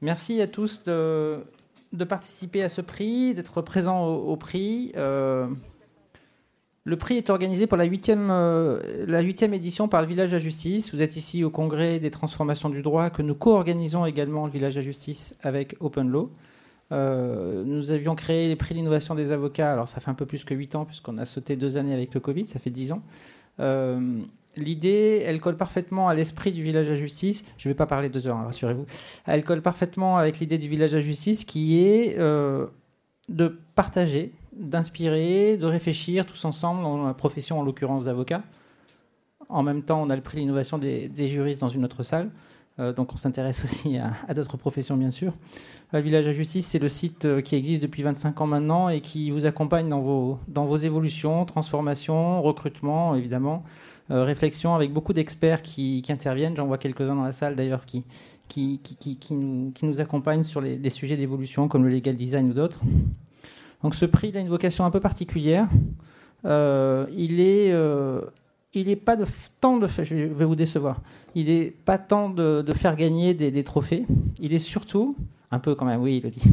[0.00, 1.42] Merci à tous de,
[2.08, 4.92] participer à ce prix, d'être présents au, prix.
[4.96, 5.48] Euh,
[6.84, 8.80] le prix est organisé pour la huitième, euh,
[9.52, 10.94] édition par le Village à Justice.
[10.94, 14.78] Vous êtes ici au Congrès des transformations du droit que nous co-organisons également le Village
[14.78, 16.30] à Justice avec Open Law.
[16.92, 20.44] Euh, nous avions créé les prix d'innovation des avocats, alors ça fait un peu plus
[20.44, 23.02] que 8 ans puisqu'on a sauté deux années avec le Covid, ça fait 10 ans
[24.62, 27.44] l'idée, elle colle parfaitement à l'esprit du village à justice.
[27.56, 28.86] Je ne vais pas parler deux heures, hein, rassurez-vous.
[29.26, 32.66] Elle colle parfaitement avec l'idée du village à justice qui est euh,
[33.28, 38.42] de partager, d'inspirer, de réfléchir tous ensemble dans la profession, en l'occurrence d'avocat.
[39.48, 42.30] En même temps, on a le prix d'innovation des, juristes dans une autre salle.
[42.80, 45.32] Euh, donc on s'intéresse aussi à, d'autres professions, bien sûr.
[45.92, 49.00] Le Village à Justice, c'est le site euh, qui existe depuis 25 ans maintenant et
[49.00, 53.64] qui vous accompagne dans vos, évolutions, transformations, recrutement, évidemment,
[54.10, 56.56] euh, réflexion avec beaucoup d'experts qui, interviennent.
[56.56, 58.04] J'en vois quelques-uns dans la salle d'ailleurs qui,
[59.30, 62.80] nous, accompagnent sur les, sujets d'évolution comme le legal design ou d'autres.
[63.82, 65.68] Donc ce prix a une vocation un peu particulière.
[66.44, 68.20] Euh, il est, euh,
[68.74, 69.24] il n'est pas de
[69.60, 71.00] temps de, je vais vous décevoir.
[71.34, 74.04] Il n'est pas tant de, faire gagner des, des, trophées.
[74.38, 75.16] Il est surtout
[75.50, 76.42] un peu quand même, oui, il le dit.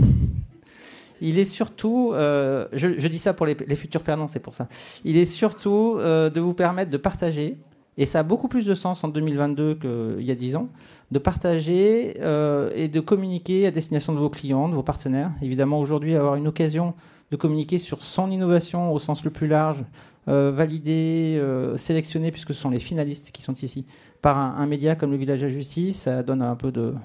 [1.22, 4.68] Il est surtout, euh, je, dis ça pour les, futurs perdants, c'est pour ça.
[5.06, 7.58] Il est surtout euh, de vous permettre de partager,
[7.98, 10.68] et ça a beaucoup plus de sens en 2022 qu'il y a 10 ans,
[11.12, 15.32] de partager euh, et de communiquer à destination de vos clients, de vos partenaires.
[15.42, 16.94] Évidemment, aujourd'hui, avoir une occasion
[17.32, 19.84] de communiquer sur son innovation au sens le plus large,
[20.28, 21.42] valider,
[21.76, 23.86] sélectionner, puisque ce sont les finalistes qui sont ici,
[24.22, 26.95] par un, média comme le Village à Justice, ça donne un peu de,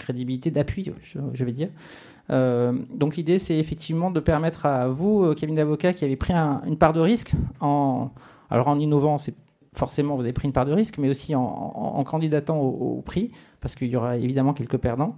[0.00, 0.92] crédibilité, d'appui,
[1.34, 1.68] je, vais dire.
[2.30, 6.32] Euh, donc l'idée, c'est effectivement de permettre à vous, euh, cabinet d'avocat, qui avez pris
[6.32, 8.10] une part de risque, en,
[8.50, 9.34] alors en innovant, c'est
[9.72, 13.76] forcément vous avez pris une part de risque, mais aussi en, candidatant au, prix, parce
[13.76, 15.16] qu'il y aura évidemment quelques perdants.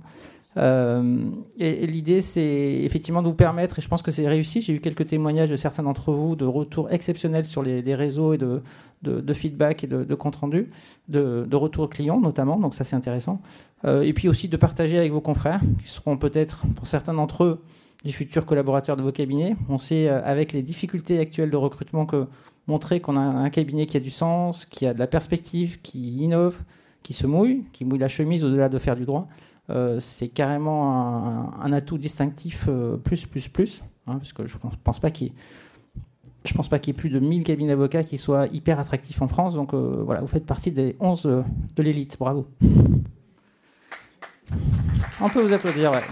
[0.56, 4.74] Euh, et, l'idée, c'est effectivement de vous permettre, et je pense que c'est réussi, j'ai
[4.74, 9.32] eu quelques témoignages de certains d'entre vous de retours exceptionnels sur les, réseaux et de,
[9.32, 10.68] feedback et de, compte rendu,
[11.08, 13.40] de, de retours clients notamment, donc ça c'est intéressant.
[13.84, 17.44] Euh, et puis aussi de partager avec vos confrères, qui seront peut-être, pour certains d'entre
[17.44, 17.62] eux,
[18.04, 19.56] des futurs collaborateurs de vos cabinets.
[19.68, 22.26] On sait, euh, avec les difficultés actuelles de recrutement, que
[22.66, 26.16] montrer qu'on a un cabinet qui a du sens, qui a de la perspective, qui
[26.18, 26.56] innove,
[27.02, 29.28] qui se mouille, qui mouille la chemise au-delà de faire du droit,
[29.70, 32.68] euh, c'est carrément un, atout distinctif
[33.04, 37.18] plus, plus, plus, hein, parce que je ne pense pas qu'il y ait plus de
[37.18, 39.54] 1000 cabinets d'avocats qui soient hyper attractifs en France.
[39.54, 42.16] Donc voilà, vous faites partie des 11 de l'élite.
[42.18, 42.46] Bravo.
[45.20, 46.02] On peut vous applaudir, ouais.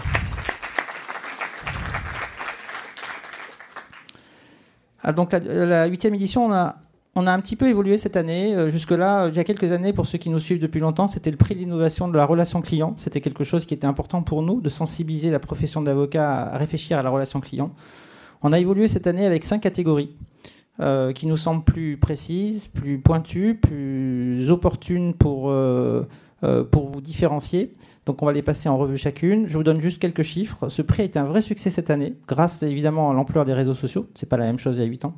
[5.03, 6.77] Ah, donc la huitième édition, on a,
[7.15, 8.55] on a un petit peu évolué cette année.
[8.55, 11.31] Euh, jusque-là, il y a quelques années, pour ceux qui nous suivent depuis longtemps, c'était
[11.31, 12.95] le prix de l'innovation de la relation client.
[12.97, 16.97] C'était quelque chose qui était important pour nous, de sensibiliser la profession d'avocat à réfléchir
[16.97, 17.71] à la relation client.
[18.43, 20.15] On a évolué cette année avec cinq catégories
[20.79, 26.05] euh, qui nous semblent plus précises, plus pointues, plus opportunes pour, euh,
[26.71, 27.73] pour vous différencier.
[28.05, 29.47] Donc on va les passer en revue chacune.
[29.47, 30.69] Je vous donne juste quelques chiffres.
[30.69, 33.75] Ce prix a été un vrai succès cette année, grâce évidemment à l'ampleur des réseaux
[33.75, 34.07] sociaux.
[34.15, 35.13] C'est pas la même chose il y a 8 ans.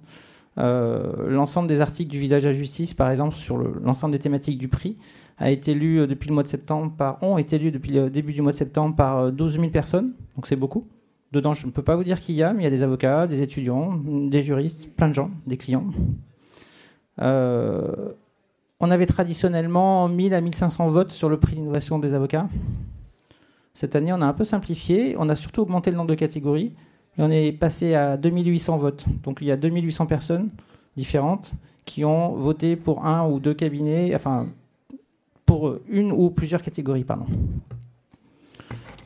[0.58, 4.68] Euh, l'ensemble des articles du Village à Justice, par exemple, sur l'ensemble des thématiques du
[4.68, 4.98] prix,
[5.38, 8.10] a été lu euh, depuis le mois de septembre par, ont été lus depuis le
[8.10, 10.14] début du mois de septembre par 12 euh, 000 personnes.
[10.36, 10.88] Donc c'est beaucoup.
[11.32, 12.84] Dedans, je ne peux pas vous dire qui y a, mais il y a des
[12.84, 15.88] avocats, des étudiants, des juristes, plein de gens, des clients.
[17.20, 22.50] On avait traditionnellement 1000 à 1500 votes sur le prix d'innovation des avocats.
[23.74, 25.16] Cette année, on a un peu simplifié.
[25.18, 26.74] On a surtout augmenté le nombre de catégories.
[27.18, 29.06] Et on est passé à 2800 votes.
[29.24, 30.50] Donc il y a 2800 personnes
[30.96, 31.54] différentes
[31.86, 34.48] qui ont voté pour un ou deux cabinets, enfin
[35.46, 37.26] pour une ou plusieurs catégories, pardon.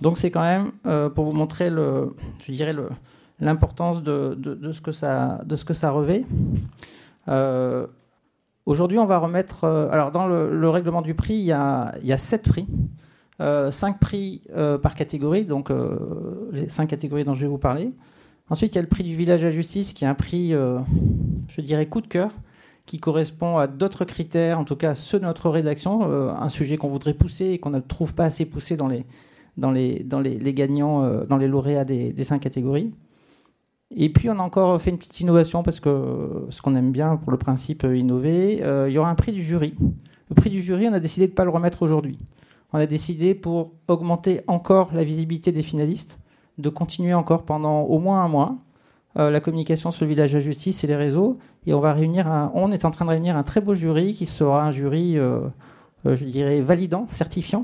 [0.02, 2.14] Donc c'est quand même euh, pour vous montrer le,
[2.46, 2.76] je dirais
[3.40, 4.38] l'importance de,
[4.72, 6.24] ce que ça, de ce que ça revêt.
[7.28, 7.88] Euh,
[8.68, 9.64] Aujourd'hui, on va remettre.
[9.64, 12.68] Euh, alors, dans le, règlement du prix, il y a, il sept prix.
[13.40, 15.72] Euh, cinq prix euh, par catégorie, donc
[16.52, 17.92] les cinq catégories dont je vais vous parler.
[18.50, 21.62] Ensuite, il y a le prix du village à justice, qui est un prix, je
[21.62, 22.32] dirais, coup de cœur,
[22.86, 26.88] qui correspond à d'autres critères, en tout cas ceux de notre rédaction, un sujet qu'on
[26.88, 29.06] voudrait pousser et qu'on ne trouve pas assez poussé dans les,
[29.58, 32.94] dans les, dans les, gagnants, dans les lauréats des, cinq catégories.
[33.96, 37.16] Et puis on a encore fait une petite innovation parce que ce qu'on aime bien
[37.16, 39.76] pour le principe euh, innover, euh, il y aura un prix du jury.
[40.30, 42.18] Le prix du jury, on a décidé de ne pas le remettre aujourd'hui.
[42.74, 46.20] On a décidé pour augmenter encore la visibilité des finalistes,
[46.58, 48.58] de continuer encore pendant au moins un mois
[49.18, 51.38] euh, la communication sur le village de justice et les réseaux.
[51.66, 54.26] Et on va réunir, on est en train de réunir un très beau jury qui
[54.26, 55.18] sera un jury,
[56.06, 57.64] je dirais, validant, certifiant,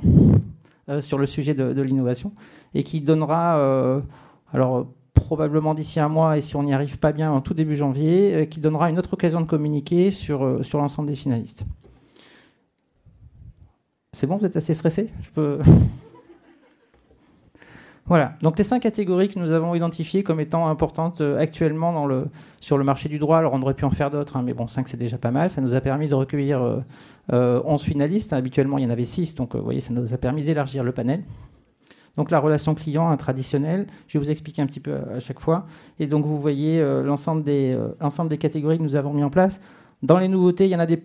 [1.00, 2.32] sur le sujet de, l'innovation
[2.74, 4.02] et qui donnera,
[4.54, 7.76] alors probablement d'ici un mois et si on n'y arrive pas bien en tout début
[7.76, 11.66] janvier, qui donnera une autre occasion de communiquer sur l'ensemble des finalistes.
[14.14, 15.10] C'est bon, vous êtes assez stressé?
[15.22, 15.60] Je peux.
[18.06, 22.06] Voilà, donc les cinq catégories que nous avons identifiées comme étant importantes euh, actuellement
[22.60, 24.68] sur le marché du droit, alors on aurait pu en faire d'autres, hein, mais bon,
[24.68, 26.80] cinq c'est déjà pas mal, ça nous a permis de recueillir euh,
[27.32, 30.14] euh, 11 finalistes, habituellement il y en avait 6, donc euh, vous voyez, ça nous
[30.14, 31.24] a permis d'élargir le panel.
[32.18, 35.40] Donc la relation client un traditionnel, je vais vous expliquer un petit peu à, chaque
[35.40, 35.64] fois,
[35.98, 37.78] et donc vous voyez l'ensemble des,
[38.30, 39.62] des catégories que nous avons mis en place.
[40.04, 41.02] Dans les nouveautés, il y en a des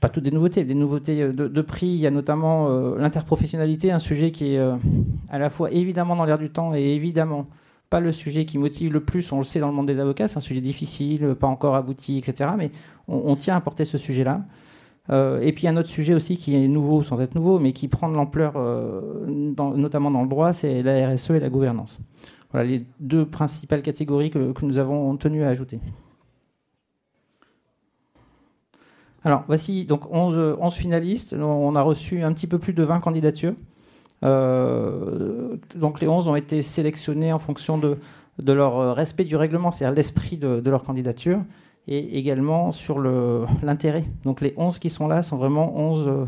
[0.00, 1.86] pas toutes des nouveautés, des nouveautés euh, de, prix.
[1.86, 4.76] Il y a notamment euh, l'interprofessionnalité, un sujet qui est euh,
[5.30, 7.44] à la fois évidemment dans l'air du temps et évidemment
[7.90, 9.32] pas le sujet qui motive le plus.
[9.32, 12.18] On le sait dans le monde des avocats, c'est un sujet difficile, pas encore abouti,
[12.18, 12.50] etc.
[12.58, 12.70] Mais
[13.08, 14.42] on, tient à porter ce sujet-là.
[15.40, 18.10] et puis un autre sujet aussi qui est nouveau sans être nouveau, mais qui prend
[18.10, 18.58] de l'ampleur,
[19.26, 21.98] notamment dans le droit, c'est la RSE et la gouvernance.
[22.52, 25.80] Voilà les deux principales catégories que nous avons tenu à ajouter.
[29.28, 31.36] Alors, voici donc 11, 11, finalistes.
[31.38, 33.52] On a reçu un petit peu plus de 20 candidatures.
[34.24, 37.98] Euh, donc, les 11 ont été sélectionnés en fonction de,
[38.42, 41.40] leur respect du règlement, c'est-à-dire l'esprit de, leur candidature,
[41.88, 44.06] et également sur l'intérêt.
[44.24, 46.26] Donc, les 11 qui sont là sont vraiment 11,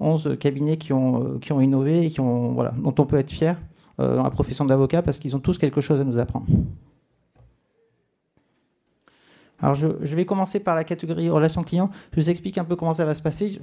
[0.00, 3.30] 11 cabinets qui ont, qui ont innové et qui ont, voilà, dont on peut être
[3.30, 3.56] fier
[4.00, 6.44] euh, dans la profession d'avocat parce qu'ils ont tous quelque chose à nous apprendre.
[9.64, 11.88] Alors je, vais commencer par la catégorie relations clients.
[12.12, 13.58] Je vous explique un peu comment ça va se passer.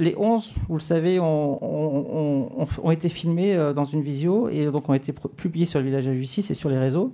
[0.00, 4.94] Les 11, vous le savez, ont, été filmés euh, dans une visio et donc ont
[4.94, 7.12] été publiés sur le village à justice et sur les réseaux.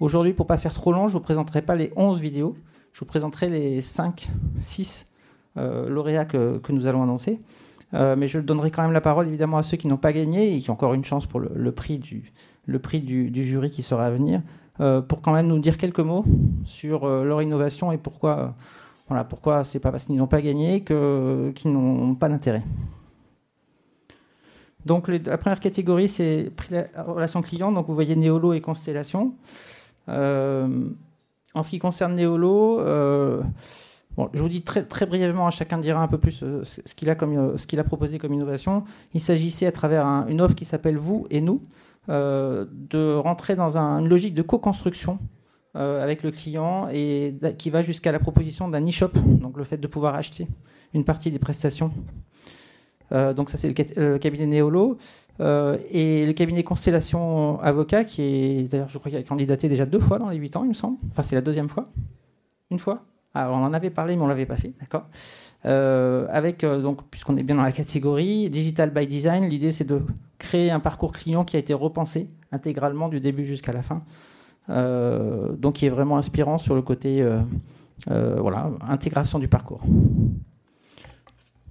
[0.00, 2.56] Aujourd'hui, pour ne pas faire trop long, je ne vous présenterai pas les 11 vidéos.
[2.94, 5.06] Je vous présenterai les 5, 6
[5.58, 7.38] euh, lauréats que, nous allons annoncer.
[7.92, 10.56] Euh, mais je donnerai quand même la parole évidemment à ceux qui n'ont pas gagné
[10.56, 12.32] et qui ont encore une chance pour le, prix, du,
[12.64, 14.40] le prix du, jury qui sera à venir.
[14.80, 16.24] Euh, pour quand même nous dire quelques mots
[16.64, 18.46] sur euh, leur innovation et pourquoi, euh,
[19.08, 22.62] voilà, pourquoi c'est pas parce qu'ils n'ont pas gagné qu'ils n'ont pas d'intérêt.
[24.84, 26.52] Donc la première catégorie, c'est
[26.96, 27.72] relation client.
[27.72, 29.34] Donc vous voyez Néolo et Constellation.
[30.08, 32.76] en ce qui concerne Néolo,
[34.16, 37.14] bon, je vous dis très, très brièvement, chacun dira un peu plus ce qu'il a,
[37.14, 38.84] a proposé comme innovation.
[39.12, 41.60] Il s'agissait à travers une offre qui s'appelle Vous et Nous,
[42.08, 45.18] de rentrer dans une logique de co-construction
[45.76, 49.76] euh, avec le client et qui va jusqu'à la proposition d'un e-shop, donc le fait
[49.76, 50.48] de pouvoir acheter
[50.94, 51.92] une partie des prestations.
[53.12, 54.96] Euh, donc ça c'est le, cabinet Néolo.
[55.38, 59.98] et le cabinet Constellation Avocat, qui est d'ailleurs je crois qu'il a candidaté déjà deux
[59.98, 60.96] fois dans les huit ans, il me semble.
[61.10, 61.84] Enfin c'est la deuxième fois.
[62.70, 63.04] Une fois
[63.34, 65.08] Alors on en avait parlé mais on l'avait pas fait, d'accord
[65.66, 69.84] euh, avec, euh, donc, puisqu'on est bien dans la catégorie, Digital by Design, l'idée c'est
[69.84, 70.00] de
[70.38, 74.00] créer un parcours client qui a été repensé intégralement du début jusqu'à la fin.
[74.68, 77.24] Euh, donc qui est vraiment inspirant sur le côté
[78.06, 79.80] voilà, intégration du parcours.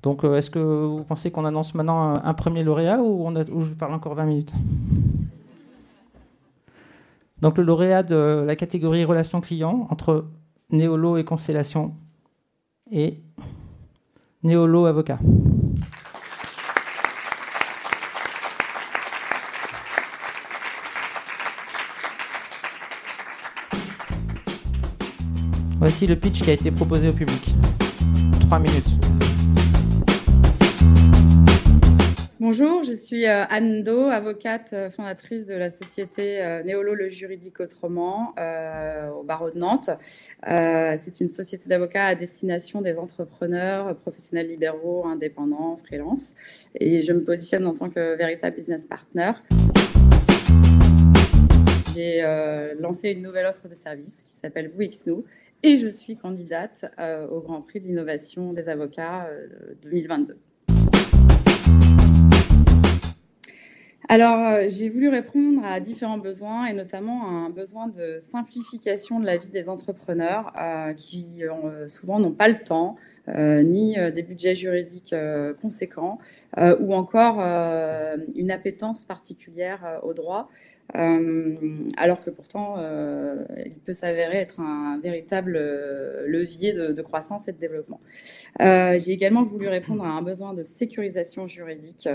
[0.03, 3.73] Donc est-ce que vous pensez qu'on annonce maintenant un, premier lauréat ou, on ou je
[3.73, 4.53] parle encore 20 minutes?
[7.41, 10.25] Donc le lauréat de la catégorie relations clients entre
[10.69, 11.93] Néolo et Constellation
[12.91, 13.19] et
[14.45, 15.17] Néolo avocat.
[25.79, 27.55] Voici le pitch qui a été proposé au public.
[28.41, 28.85] Trois minutes.
[32.47, 37.09] Bonjour, je suis euh, Anne Do, avocate euh, fondatrice de la société euh, Néolo le
[37.09, 38.35] juridique autrement
[39.17, 39.89] au barreau de Nantes.
[40.45, 46.35] C'est une société d'avocats à destination des entrepreneurs, professionnels libéraux, indépendants, freelance.
[46.75, 49.31] Et je me positionne en tant que véritable business partner.
[51.95, 52.21] J'ai
[52.79, 55.23] lancé une nouvelle offre de service qui s'appelle Vous
[55.63, 56.93] et je suis candidate
[57.31, 59.27] au Grand Prix de l'innovation des avocats
[59.81, 60.37] 2022.
[64.07, 69.19] Alors, euh, j'ai voulu répondre à différents besoins et notamment à un besoin de simplification
[69.19, 72.95] de la vie des entrepreneurs euh, qui euh, souvent n'ont pas le temps
[73.27, 75.15] ni des budgets juridiques
[75.59, 76.19] conséquents
[76.55, 80.47] ou encore une appétence particulière au droit,
[80.93, 82.75] alors que pourtant
[83.65, 85.53] il peut s'avérer être un véritable
[86.27, 87.99] levier de, de, croissance et de développement.
[88.59, 92.07] j'ai également voulu répondre à un besoin de sécurisation juridique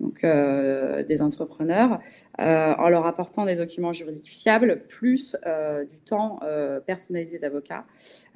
[0.00, 2.00] donc euh, des entrepreneurs,
[2.40, 6.40] euh, en leur apportant des documents juridiques fiables, plus euh, du temps
[6.86, 7.84] personnalisé d'avocat.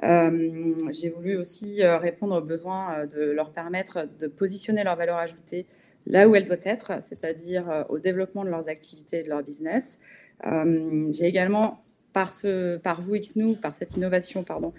[0.02, 5.66] J'ai voulu aussi répondre aux besoins de leur permettre de positionner leur valeur ajoutée
[6.06, 10.00] là où elle doit être, c'est-à-dire au développement de leurs activités et de leur business.
[10.44, 14.72] J'ai également par, ce, par vous, XNOU, par cette innovation, pardon,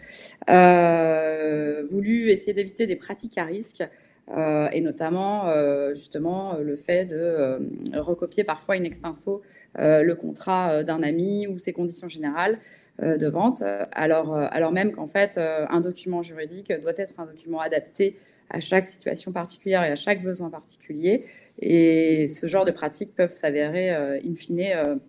[1.89, 3.83] voulu essayer d'éviter des pratiques à risque
[4.31, 7.59] euh, et notamment euh, justement le fait de euh,
[7.95, 9.41] recopier parfois in extenso
[9.75, 12.59] le contrat d'un ami ou ses conditions générales
[13.01, 18.19] de vente, alors, alors même qu'en fait un document juridique doit être un document adapté
[18.51, 21.25] à chaque situation particulière et à chaque besoin particulier.
[21.59, 24.99] Et ce genre de pratiques peuvent s'avérer in fine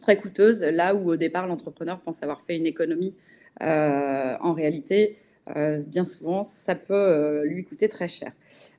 [0.00, 3.14] très coûteuses, là où au départ l'entrepreneur pense avoir fait une économie.
[3.60, 5.16] en réalité,
[5.56, 8.32] euh, bien souvent, ça peut euh, lui coûter très cher.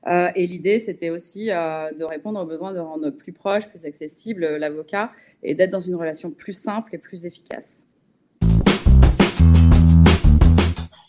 [0.06, 4.46] Euh, et l'idée, c'était aussi de répondre aux besoins de rendre plus proche, plus accessible
[4.56, 5.12] l'avocat
[5.42, 7.86] et d'être dans une relation plus simple et plus efficace.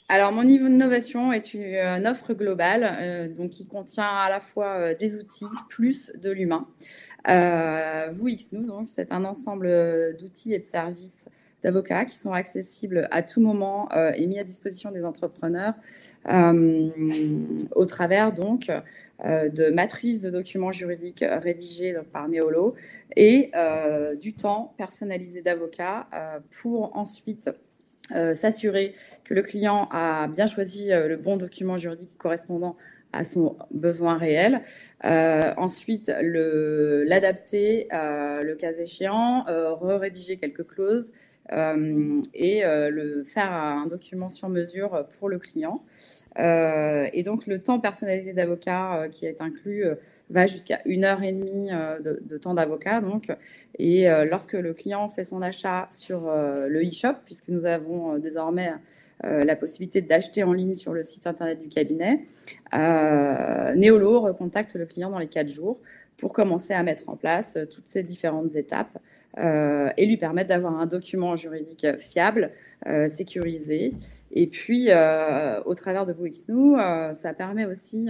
[0.10, 5.18] Alors, mon niveau d'innovation est une offre globale, donc qui contient à la fois des
[5.18, 6.68] outils plus de l'humain.
[8.12, 11.30] vous, XNOU, c'est un ensemble d'outils et de services
[11.63, 15.74] d'avocats qui sont accessibles à tout moment euh, et mis à disposition des entrepreneurs
[16.27, 16.89] euh,
[17.75, 18.72] au travers donc
[19.24, 22.75] euh, de matrices de documents juridiques rédigés par Neolo
[23.15, 23.51] et
[24.20, 26.08] du temps personnalisé d'avocats
[26.62, 27.50] pour ensuite
[28.34, 32.75] s'assurer que le client a bien choisi le bon document juridique correspondant
[33.13, 34.62] à son besoin réel.
[35.03, 41.12] ensuite, l'adapter, le, cas échéant, re-rédiger quelques clauses,
[41.51, 45.83] euh, et euh, le faire un document sur mesure pour le client.
[46.39, 49.86] Euh, et donc le temps personnalisé d'avocat qui est inclus
[50.29, 51.69] va jusqu'à une heure et demie
[52.01, 53.01] de, temps d'avocat.
[53.01, 53.27] Donc,
[53.77, 58.71] et lorsque le client fait son achat sur le e-shop, puisque nous avons désormais
[59.24, 62.25] la possibilité d'acheter en ligne sur le site internet du cabinet,
[62.74, 65.81] Neolo recontacte le client dans les quatre jours
[66.15, 68.98] pour commencer à mettre en place toutes ces différentes étapes
[69.38, 72.52] et lui permettre d'avoir un document juridique fiable,
[72.88, 73.94] euh, sécurisé.
[74.32, 76.78] Et puis, euh, au travers de VoixNou,
[77.14, 78.10] ça permet aussi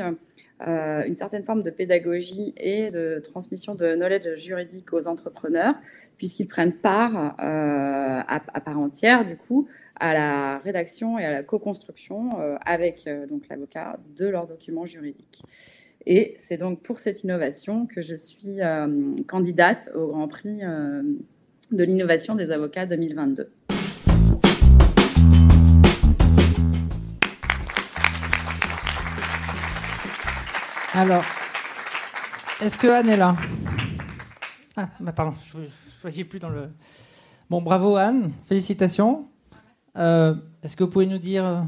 [0.66, 5.76] une certaine forme de pédagogie et de transmission de knowledge juridique aux entrepreneurs,
[6.18, 9.68] puisqu'ils prennent part à, part entière, du coup,
[10.00, 12.30] à la rédaction et à la co-construction
[12.66, 15.44] avec donc l'avocat de leurs documents juridiques.
[16.08, 21.04] Et c'est donc pour cette innovation que je suis euh, candidate au Grand Prix euh,
[21.72, 23.52] de l'innovation des avocats 2022.
[30.94, 31.24] Alors,
[32.62, 33.36] est-ce que Anne est là?
[34.76, 35.66] Ah, bah pardon, je ne
[36.02, 36.70] voyais plus dans le.
[37.50, 39.30] Bon, bravo Anne, félicitations.
[39.98, 41.66] Euh, est-ce que vous pouvez nous dire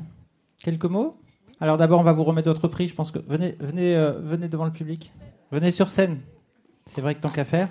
[0.58, 1.14] quelques mots?
[1.60, 2.88] Alors d'abord, on va vous remettre votre prix.
[2.88, 5.12] Je pense que venez, venez, euh, venez devant le public.
[5.52, 6.20] Venez sur scène.
[6.86, 7.70] C'est vrai que tant qu'à faire.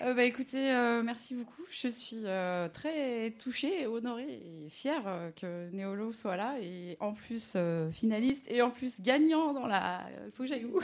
[0.00, 1.62] Euh, bah, écoutez, euh, merci beaucoup.
[1.70, 2.24] Je suis
[2.72, 5.02] très touchée, honorée et fière
[5.40, 7.56] que Néolo soit là et en plus
[7.90, 10.02] finaliste et en plus gagnant dans la.
[10.26, 10.80] Il faut que j'aille où?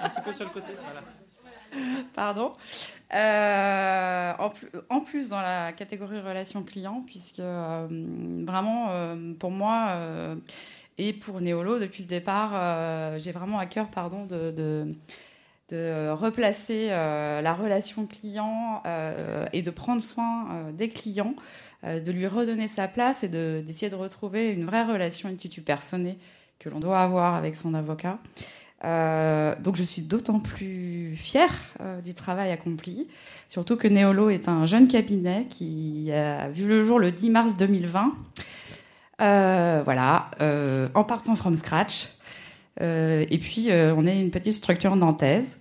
[0.00, 0.72] Un petit peu sur le côté.
[0.82, 1.02] Voilà.
[2.14, 2.52] Pardon.
[3.14, 4.32] Euh,
[4.88, 7.86] en, plus, dans la catégorie relation client, puisque euh,
[8.46, 9.96] vraiment, euh, pour moi
[10.98, 14.94] et pour Néolo, depuis le départ, j'ai vraiment à cœur pardon, de,
[15.70, 18.82] de, replacer la relation client
[19.52, 21.34] et de prendre soin des clients,
[21.82, 26.18] de lui redonner sa place et d'essayer de, retrouver une vraie relation intuitu personnée
[26.58, 28.18] que l'on doit avoir avec son avocat.
[28.84, 33.08] Euh, donc je suis d'autant plus fière euh, du travail accompli,
[33.48, 37.56] surtout que Neolo est un jeune cabinet qui a vu le jour le 10 mars
[37.56, 38.14] 2020.
[39.22, 40.30] Euh, voilà,
[40.94, 42.08] en partant from scratch.
[42.80, 45.60] et puis on est une petite structure nantaise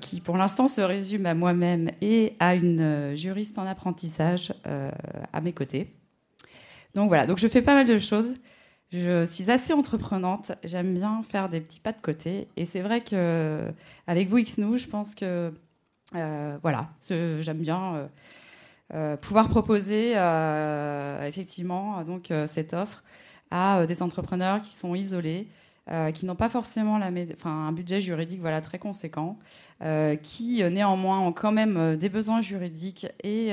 [0.00, 4.54] qui pour l'instant se résume à moi-même et à une juriste en apprentissage
[5.32, 5.90] à mes côtés.
[6.94, 8.34] Donc voilà, donc je fais pas mal de choses.
[8.92, 10.52] Je suis assez entreprenante.
[10.64, 12.48] J'aime bien faire des petits pas de côté.
[12.56, 13.66] Et c'est vrai que
[14.06, 15.50] avec vous, XNOU, je pense que
[16.14, 18.06] euh, voilà, j'aime bien euh,
[18.94, 20.12] euh, pouvoir proposer
[21.26, 23.02] effectivement donc cette offre
[23.50, 25.48] à des entrepreneurs qui sont isolés,
[26.14, 29.38] qui n'ont pas forcément un budget juridique voilà très conséquent,
[30.22, 33.52] qui néanmoins ont quand même des besoins juridiques et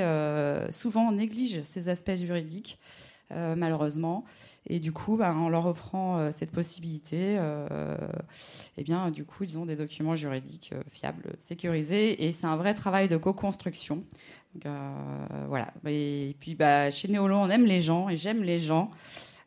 [0.70, 2.78] souvent négligent ces aspects juridiques
[3.30, 4.24] malheureusement.
[4.66, 7.96] Et du coup, bah, en leur offrant euh, cette possibilité, euh,
[8.76, 12.56] eh bien, du coup, ils ont des documents juridiques euh, fiables, sécurisés, et c'est un
[12.56, 14.04] vrai travail de co-construction.
[15.48, 15.72] voilà.
[15.86, 18.90] Et puis, bah, chez Néolo, on aime les gens, et j'aime les gens.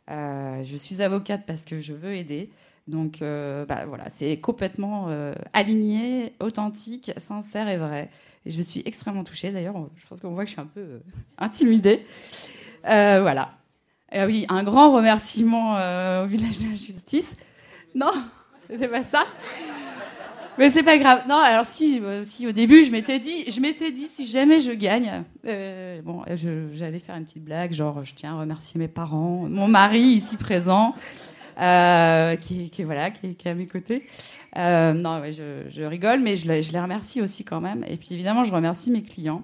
[0.10, 2.50] je suis avocate parce que je veux aider.
[2.86, 5.08] Donc bah, voilà, c'est complètement
[5.54, 8.10] aligné, authentique, sincère et vrai.
[8.46, 9.52] Et je suis extrêmement touchée.
[9.52, 11.00] D'ailleurs, je pense qu'on voit que je suis un peu
[11.38, 12.06] intimidée.
[12.84, 13.52] voilà.
[14.14, 15.74] Et oui, un grand remerciement
[16.24, 17.38] au village de la justice.
[17.96, 18.14] Non,
[18.62, 19.26] c'était pas ça.
[20.58, 21.24] Mais c'est pas grave.
[21.28, 24.60] Non, alors si, euh, si au début je m'étais dit, je m'étais dit si jamais
[24.60, 26.24] je gagne, euh, bon,
[26.74, 30.38] j'allais faire une petite blague, genre je tiens à remercier mes parents, mon mari ici
[30.38, 30.94] présent,
[31.60, 34.04] euh, qui, qui, voilà, qui, est à mes côtés.
[34.58, 37.84] Euh, non, je, je, rigole, mais je, je, les remercie aussi quand même.
[37.88, 39.44] Et puis évidemment, je remercie mes clients.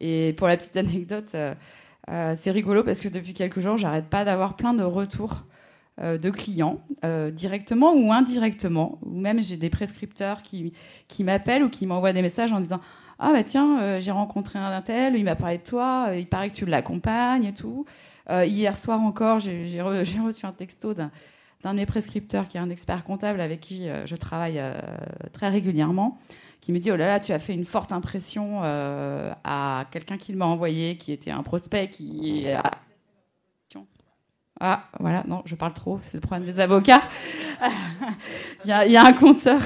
[0.00, 1.34] Et pour la petite anecdote,
[2.10, 5.44] euh, c'est rigolo parce que depuis quelques jours, j'arrête pas d'avoir plein de retours
[6.00, 10.72] euh, de clients, euh, directement ou indirectement, ou même j'ai des prescripteurs qui,
[11.08, 12.80] qui m'appellent ou qui m'envoient des messages en disant
[13.18, 16.54] Ah bah tiens, j'ai rencontré un tel, il m'a parlé de toi, il paraît que
[16.54, 17.86] tu l'accompagnes et tout.
[18.30, 21.10] hier soir encore, j'ai reçu un texto d'un
[21.62, 24.62] d'un de mes prescripteurs qui est un expert comptable avec qui je travaille
[25.32, 26.18] très régulièrement,
[26.66, 30.34] qui me dit oh là là tu as fait une forte impression à quelqu'un qui
[30.34, 32.48] m'a envoyé, qui était un prospect qui
[34.60, 37.02] ah, voilà, non, je parle trop, c'est le problème des avocats.
[38.64, 39.60] il, y a, un compteur,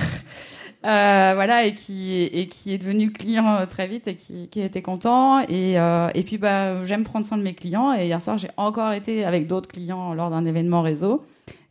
[0.85, 4.61] euh, voilà, et qui, et qui est devenu client euh, très vite et qui, qui
[4.61, 5.41] était content.
[5.49, 7.95] Et, euh, et puis, bah, j'aime prendre soin de mes clients.
[7.95, 11.25] Et hier soir, j'ai encore été avec d'autres clients lors d'un événement réseau.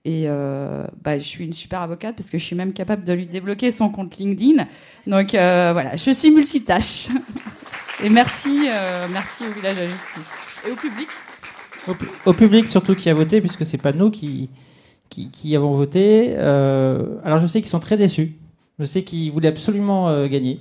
[0.05, 3.27] Et bah, je suis une super avocate parce que je suis même capable de lui
[3.27, 4.65] débloquer son compte LinkedIn.
[5.05, 7.09] Donc voilà, je suis multitâche.
[8.03, 8.69] et merci,
[9.11, 10.29] merci au village de justice
[10.67, 11.07] et au public.
[12.25, 14.49] Au, public surtout qui a voté, puisque c'est pas nous qui,
[15.09, 16.33] qui, avons voté.
[16.37, 18.33] Euh, alors je sais qu'ils sont très déçus.
[18.77, 20.59] Je sais qu'ils voulaient absolument euh, gagner.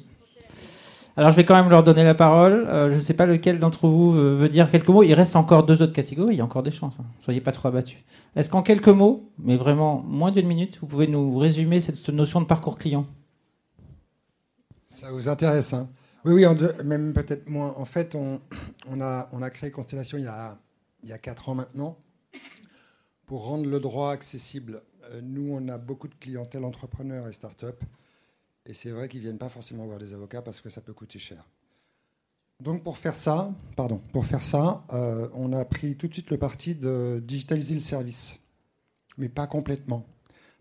[1.18, 2.68] Alors je vais quand même leur donner la parole.
[2.68, 5.02] Euh, je ne sais pas lequel d'entre vous veut, dire quelques mots.
[5.02, 6.36] Il reste encore deux autres catégories.
[6.36, 7.00] Il y a encore des chances.
[7.00, 7.06] Hein.
[7.18, 7.98] Soyez pas trop abattus.
[8.36, 12.40] Est-ce qu'en quelques mots, mais vraiment moins d'une minute, vous pouvez nous résumer cette notion
[12.40, 13.02] de parcours client?
[14.86, 15.88] Ça vous intéresse, hein?
[16.24, 17.74] Oui, oui, même peut-être moins.
[17.76, 18.40] En fait, on,
[19.00, 21.98] a, créé Constellation il y a 4 ans maintenant,
[23.26, 24.82] pour rendre le droit accessible.
[25.10, 27.82] Euh, nous, on a beaucoup de clientèle entrepreneurs et start-up,
[28.68, 30.92] et c'est vrai qu'ils ne viennent pas forcément voir des avocats parce que ça peut
[30.92, 31.42] coûter cher.
[32.60, 36.30] Donc pour faire ça, pardon, pour faire ça, euh, on a pris tout de suite
[36.30, 38.40] le parti de digitaliser le service,
[39.16, 40.04] mais pas complètement,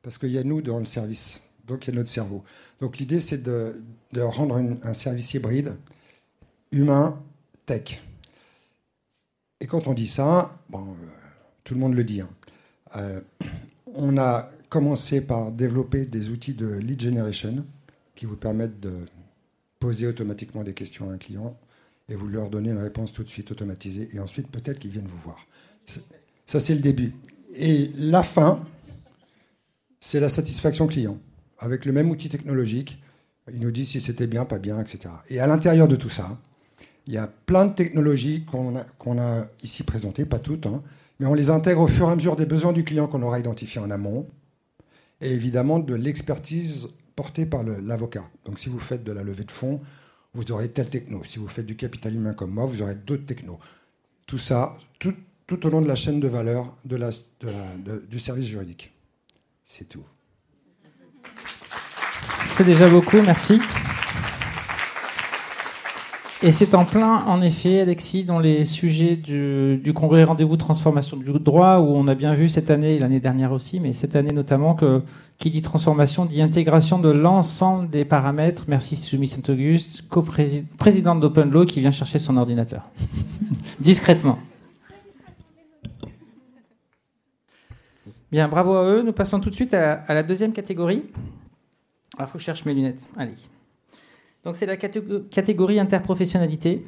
[0.04, 2.44] parce qu'il y a nous dans le service, donc il y a notre cerveau.
[2.80, 3.84] Donc l'idée c'est de,
[4.16, 5.76] rendre un service hybride,
[6.72, 7.22] humain,
[7.66, 8.00] tech.
[9.60, 11.08] Et quand on dit ça, bon, euh,
[11.64, 12.22] tout le monde le dit.
[12.22, 12.30] Hein.
[12.96, 13.22] Euh,
[13.96, 17.66] on a commencé par développer des outils de lead generation
[18.18, 19.06] qui vous permettent de
[19.80, 21.58] poser automatiquement des questions à un client
[22.10, 24.10] et vous leur donner une réponse tout de suite automatisée.
[24.14, 25.46] Et ensuite, peut-être qu'ils viennent vous voir.
[26.46, 27.14] Ça, c'est le début.
[27.54, 28.66] Et la fin,
[30.00, 31.20] c'est la satisfaction client.
[31.60, 33.02] Avec le même outil technologique,
[33.54, 35.14] il nous dit si c'était bien, pas bien, etc.
[35.30, 36.38] Et à l'intérieur de tout ça,
[37.06, 40.84] il y a plein de technologies qu'on a, ici présentées, pas toutes, hein,
[41.20, 43.40] mais on les intègre au fur et à mesure des besoins du client qu'on aura
[43.40, 44.28] identifié en amont,
[45.22, 48.30] et évidemment de l'expertise portée par l'avocat.
[48.46, 49.82] Donc si vous faites de la levée de fonds,
[50.34, 51.24] vous aurez tel techno.
[51.24, 53.60] Si vous faites du capital humain comme moi, vous aurez d'autres technos.
[54.28, 55.16] Tout ça, tout,
[55.52, 57.10] au long de la chaîne de valeur de la,
[58.08, 58.94] du service juridique.
[59.64, 60.06] C'est tout.
[62.46, 63.60] C'est déjà beaucoup, merci.
[66.44, 71.32] Et c'est en plein, en effet, Alexis, dans les sujets du, congrès rendez-vous transformation du
[71.40, 74.32] droit, où on a bien vu cette année et l'année dernière aussi, mais cette année
[74.32, 74.78] notamment,
[75.40, 78.66] qui dit transformation dit intégration de l'ensemble des paramètres.
[78.68, 80.04] Merci Soumis Saint-Auguste,
[80.78, 82.84] présidente d'Open Law, qui vient chercher son ordinateur.
[83.80, 84.38] Discrètement.
[88.32, 89.02] Bien, bravo à eux.
[89.02, 91.02] Nous passons tout de suite à, à la deuxième catégorie.
[92.20, 93.02] Il faut que je cherche mes lunettes.
[93.18, 93.34] Allez.
[94.44, 96.84] Donc c'est la catégorie interprofessionnalité.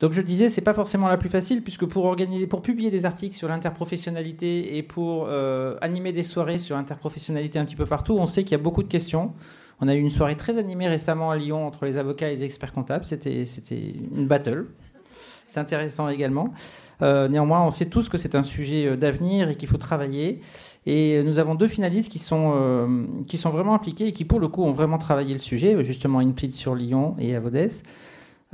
[0.00, 3.06] Donc je disais, c'est pas forcément la plus facile puisque pour organiser, pour publier des
[3.06, 8.16] articles sur l'interprofessionnalité et pour euh, animer des soirées sur l'interprofessionnalité un petit peu partout,
[8.18, 9.32] on sait qu'il y a beaucoup de questions.
[9.80, 12.44] On a eu une soirée très animée récemment à Lyon entre les avocats et les
[12.44, 13.04] experts comptables.
[13.04, 14.66] C'était une battle.
[15.46, 16.52] C'est intéressant également.
[17.02, 20.40] Euh, néanmoins, on sait tous que c'est un sujet euh, d'avenir et qu'il faut travailler.
[20.86, 24.40] Et nous avons deux finalistes qui sont, euh, qui sont vraiment impliqués et qui, pour
[24.40, 27.40] le coup, ont vraiment travaillé le sujet, justement Inplit sur Lyon et à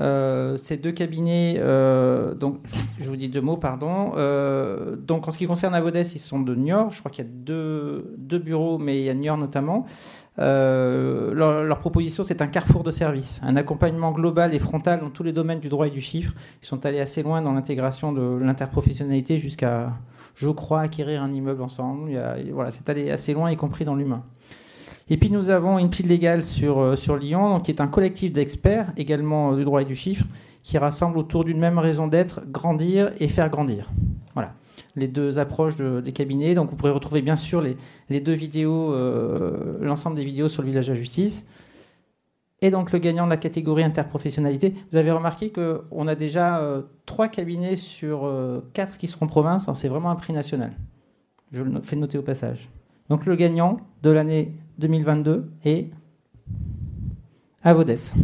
[0.01, 2.57] Euh, ces deux cabinets, euh, donc
[2.99, 4.13] je vous dis deux mots, pardon.
[4.17, 6.91] Euh, donc en ce qui concerne Avodès, ils sont de Niort.
[6.91, 9.85] Je crois qu'il y a deux, deux, bureaux, mais il y a Niort notamment.
[10.39, 15.11] Euh, leur, leur, proposition, c'est un carrefour de services, un accompagnement global et frontal dans
[15.11, 16.33] tous les domaines du droit et du chiffre.
[16.63, 19.93] Ils sont allés assez loin dans l'intégration de l'interprofessionnalité jusqu'à
[20.35, 22.11] je crois, acquérir un immeuble ensemble.
[22.53, 24.25] voilà, c'est allé assez loin, y compris dans l'humain.
[25.09, 28.93] Et puis nous avons une pile légale sur, sur Lyon, qui est un collectif d'experts,
[28.97, 30.25] également du droit et du chiffre,
[30.63, 33.91] qui rassemble autour d'une même raison d'être, grandir et faire grandir.
[34.35, 34.53] Voilà
[34.97, 36.55] les deux approches des cabinets.
[36.55, 40.69] Donc vous pourrez retrouver bien sûr les, deux vidéos, euh, l'ensemble des vidéos sur le
[40.69, 41.47] village à justice.
[42.63, 44.75] Et donc le gagnant de la catégorie interprofessionnalité.
[44.91, 49.71] Vous avez remarqué qu'on a déjà euh, trois cabinets sur euh, quatre qui seront province.
[49.75, 50.73] C'est vraiment un prix national.
[51.53, 52.69] Je le fais noter au passage.
[53.09, 55.91] Donc le gagnant de l'année 2022 est
[57.63, 58.15] Avodès.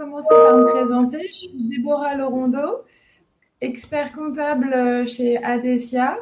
[0.00, 1.28] Commencer par me présenter.
[1.28, 2.84] Je suis Déborah Lorondo,
[3.60, 6.16] expert comptable euh, chez Adesia.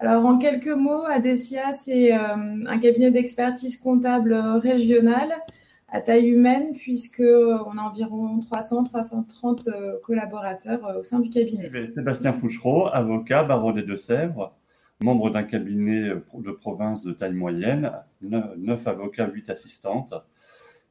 [0.00, 2.18] Alors, en quelques mots, Adesia, c'est euh,
[2.66, 5.32] un cabinet d'expertise comptable régional
[5.88, 11.70] à taille humaine, puisqu'on a environ 300-330 euh, collaborateurs au sein du cabinet.
[11.94, 14.56] Sébastien Fouchereau, avocat, barreau des Deux-Sèvres,
[15.04, 20.14] membre d'un cabinet de province de taille moyenne, 9 avocats, 8 assistantes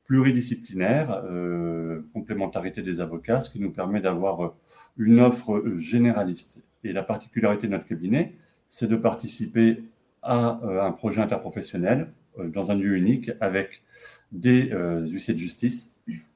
[0.06, 4.50] pluridisciplinaire, euh, complémentarité des avocats, ce qui nous permet d'avoir euh,
[4.98, 6.60] une offre euh, généraliste.
[6.84, 8.34] Et la particularité de notre cabinet,
[8.70, 9.84] c'est de participer
[10.22, 13.84] à un projet interprofessionnel dans un lieu unique avec
[14.32, 14.72] des
[15.06, 15.94] huissiers de justice,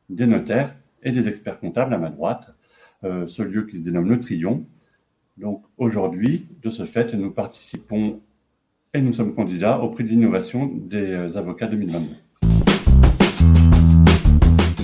[0.09, 2.53] des notaires et des experts comptables à ma droite,
[3.01, 4.65] ce lieu qui se dénomme le Trion.
[5.37, 8.19] Donc aujourd'hui, de ce fait, nous participons
[8.93, 12.26] et nous sommes candidats au prix d'innovation des avocats 2022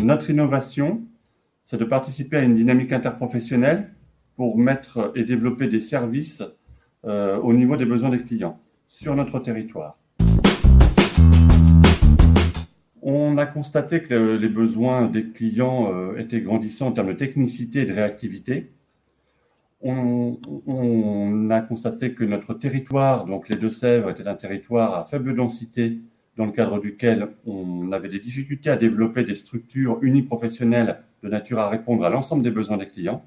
[0.03, 1.01] notre innovation,
[1.61, 3.93] c'est de participer à une dynamique interprofessionnelle
[4.35, 6.43] pour mettre et développer des services
[7.05, 9.97] euh, au niveau des besoins des clients sur notre territoire.
[13.01, 17.81] On a constaté que les besoins des clients euh, étaient grandissants en termes de technicité
[17.81, 18.71] et de réactivité.
[19.81, 25.35] On, on a constaté que notre territoire, donc les Deux-Sèvres, était un territoire à faible
[25.35, 25.99] densité
[26.37, 31.59] dans le cadre duquel on avait des difficultés à développer des structures uniprofessionnelles de nature
[31.59, 33.23] à répondre à l'ensemble des besoins des clients.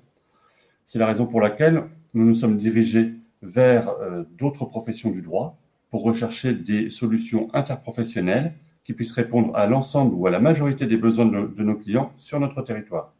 [0.84, 5.58] C'est la raison pour laquelle nous nous sommes dirigés vers euh, d'autres professions du droit
[5.90, 10.96] pour rechercher des solutions interprofessionnelles qui puissent répondre à l'ensemble ou à la majorité des
[10.96, 13.12] besoins de, nos clients sur notre territoire.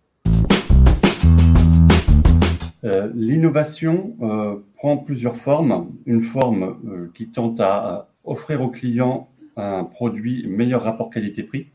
[2.85, 5.93] Euh, l'innovation euh, prend plusieurs formes.
[6.07, 11.69] Une forme qui tente à offrir aux clients un produit meilleur rapport qualité-prix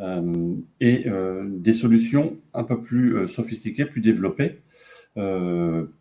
[0.00, 4.60] euh, et euh, des solutions un peu plus euh, sophistiquées, plus développées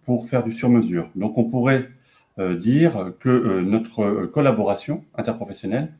[0.03, 1.09] pour faire du sur-mesure.
[1.15, 1.89] Donc on pourrait
[2.37, 5.91] dire que notre collaboration interprofessionnelle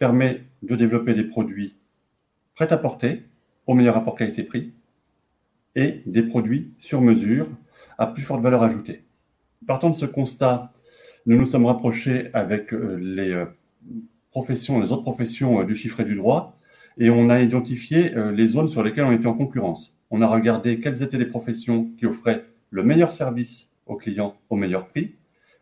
[0.00, 1.76] permet de développer des produits
[2.56, 3.22] prêts à porter
[3.68, 4.72] au meilleur rapport qualité-prix
[5.76, 7.46] et des produits sur mesure
[7.96, 9.04] à plus forte valeur ajoutée.
[9.68, 10.72] Partant de ce constat,
[11.26, 13.44] nous nous sommes rapprochés avec les
[14.34, 16.58] professions, les autres professions euh, du chiffre et du droit,
[16.98, 19.96] et on a identifié euh, les zones sur lesquelles on était en concurrence.
[20.10, 24.56] On a regardé quelles étaient les professions qui offraient le meilleur service aux clients au
[24.56, 25.14] meilleur prix,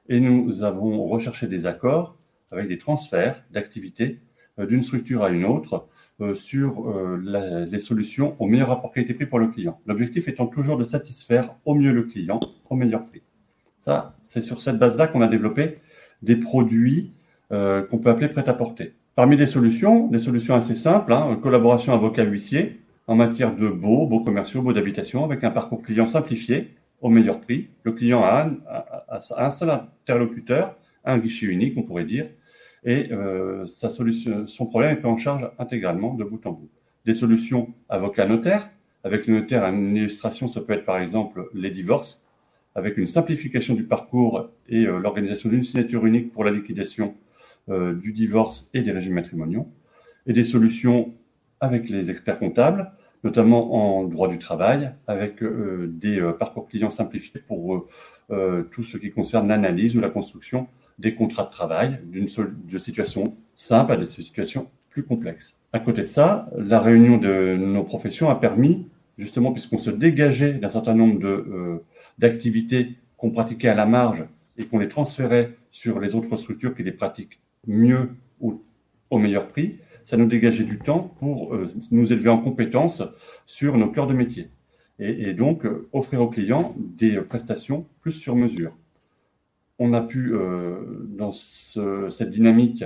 [0.08, 2.16] et nous avons recherché des accords
[2.50, 4.20] avec des transferts d'activités
[4.58, 5.86] euh, d'une structure à une autre
[6.34, 6.72] sur
[7.24, 9.80] les solutions au meilleur rapport qualité-prix pour le client.
[9.86, 12.38] L'objectif étant toujours de satisfaire au mieux le client
[12.70, 13.22] au meilleur prix.
[13.80, 15.78] Ça, c'est sur cette base-là qu'on a développé
[16.22, 17.10] des produits
[17.52, 18.94] euh, qu'on peut appeler prêt-à-porter.
[19.14, 24.20] Parmi les solutions, des solutions assez simples, hein, collaboration avocat-huissier en matière de baux, baux
[24.20, 26.70] commerciaux, baux d'habitation, avec un parcours client simplifié
[27.02, 27.68] au meilleur prix.
[27.82, 28.48] Le client a
[29.36, 32.26] un, seul interlocuteur, un guichet unique, on pourrait dire,
[32.84, 36.70] et euh, son problème est pris en charge intégralement de bout en bout.
[37.04, 38.70] Des solutions avocat-notaire,
[39.04, 42.22] avec le notaire, une illustration, ça peut être par exemple les divorces,
[42.74, 47.14] avec une simplification du parcours et euh, l'organisation d'une signature unique pour la liquidation
[47.70, 49.68] euh, du divorce et des régimes matrimoniaux,
[50.26, 51.14] et des solutions
[51.60, 52.90] avec les experts comptables,
[53.22, 57.86] notamment en droit du travail, avec euh, des euh, parcours clients simplifiés pour
[58.70, 60.66] tout ce qui concerne l'analyse ou la construction
[60.98, 65.56] des contrats de travail, d'une de situations simples à des situations plus complexes.
[65.72, 70.54] À côté de ça, la réunion de nos professions a permis, justement, puisqu'on se dégageait
[70.54, 71.82] d'un certain nombre
[72.18, 74.24] d'activités qu'on pratiquait à la marge
[74.56, 78.62] et qu'on les transférait sur les autres structures qui les pratiquent mieux ou
[79.10, 83.02] au meilleur prix, ça nous dégageait du temps pour euh, nous élever en compétences
[83.46, 84.50] sur nos cœurs de métier.
[84.98, 88.76] et, donc offrir aux clients des prestations plus sur mesure.
[89.78, 90.32] On a pu,
[91.08, 92.84] dans cette dynamique,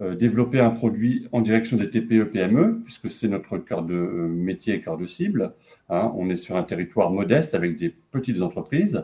[0.00, 4.96] développer un produit en direction des TPE-PME, puisque c'est notre cœur de métier et cœur
[4.96, 5.54] de cible.
[5.88, 6.12] Hein.
[6.16, 9.02] on est sur un territoire modeste avec des petites entreprises.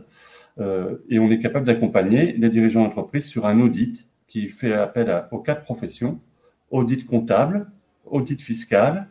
[0.60, 5.26] Euh, et on est capable d'accompagner les dirigeants d'entreprise sur un audit qui fait appel
[5.30, 6.20] aux quatre professions
[6.72, 7.70] audit comptable,
[8.04, 9.06] audit fiscal,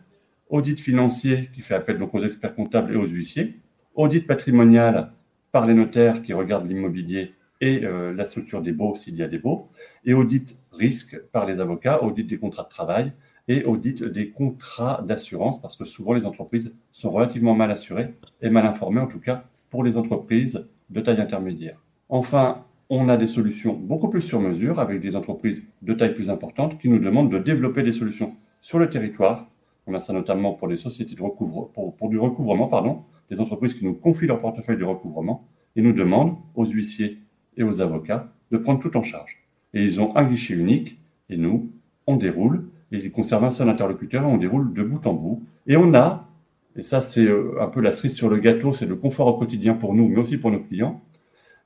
[0.50, 3.58] audit financier qui fait appel donc aux experts comptables et aux huissiers,
[3.96, 5.14] audit patrimonial
[5.54, 9.30] par les notaires qui regardent l'immobilier et euh, la structure des baux s'il y a
[9.30, 9.70] des baux,
[10.04, 13.14] et audit risque par les avocats, audit des contrats de travail
[13.48, 18.50] et audit des contrats d'assurance parce que souvent les entreprises sont relativement mal assurées et
[18.50, 21.82] mal informées en tout cas pour les entreprises de taille intermédiaire.
[22.10, 26.30] Enfin, on a des solutions beaucoup plus sur mesure avec des entreprises de taille plus
[26.30, 29.50] importante qui nous demandent de développer des solutions sur le territoire.
[29.88, 33.86] On a ça notamment pour les sociétés de pour, du recouvrement, pardon, des entreprises qui
[33.86, 37.20] nous confient leur portefeuille de recouvrement et nous demandent aux huissiers
[37.58, 39.44] et aux avocats de prendre tout en charge.
[39.74, 41.72] Et ils ont un guichet unique et nous,
[42.06, 42.66] on déroule
[42.98, 45.44] ils conservent un seul interlocuteur et on déroule de bout en bout.
[45.68, 46.30] Et on a
[46.76, 49.34] et ça c'est euh, un peu la cerise sur le gâteau, c'est le confort au
[49.34, 51.02] quotidien pour nous, mais aussi pour nos clients,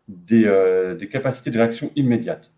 [0.08, 2.52] des, euh, des capacités de réaction immédiate.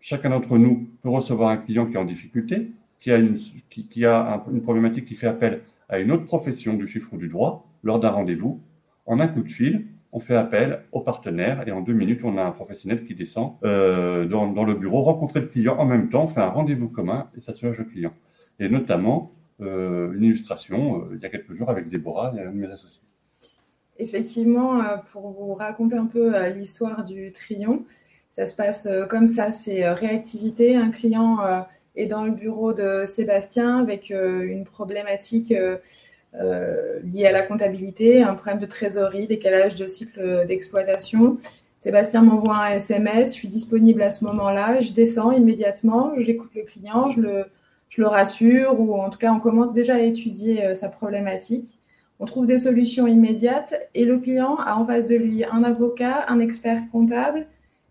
[0.00, 5.06] Chacun d'entre nous peut recevoir un client qui est en difficulté, qui a, une, problématique
[5.06, 8.60] qui fait appel à une autre profession du chiffre ou du droit lors d'un rendez-vous.
[9.06, 12.38] En un coup de fil, on fait appel au partenaire et en deux minutes, on
[12.38, 16.26] a un professionnel qui descend euh, dans, le bureau, rencontrer le client en même temps,
[16.26, 18.12] fait un rendez-vous commun et ça soulage le client.
[18.60, 22.70] Et notamment, euh, une illustration il y a quelques jours avec Déborah, un de mes
[22.70, 23.02] associés.
[23.98, 27.84] Effectivement, euh, pour vous raconter un peu l'histoire du Trion,
[28.32, 30.74] ça se passe comme ça, c'est réactivité.
[30.74, 31.38] Un client
[31.96, 38.58] est dans le bureau de Sébastien avec une problématique liée à la comptabilité, un problème
[38.58, 41.36] de trésorerie, décalage de cycle d'exploitation.
[41.82, 46.62] Sébastien m'envoie un SMS, je suis disponible à ce moment-là, je descends immédiatement, j'écoute le
[46.62, 47.44] client, je le,
[47.88, 51.80] je le rassure, ou en tout cas, on commence déjà à étudier euh, sa problématique.
[52.22, 56.24] On trouve des solutions immédiates et le client a en face de lui un avocat,
[56.28, 57.48] un expert comptable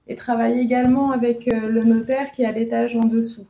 [0.08, 3.46] et travaille également avec euh, le notaire qui est à l'étage en dessous.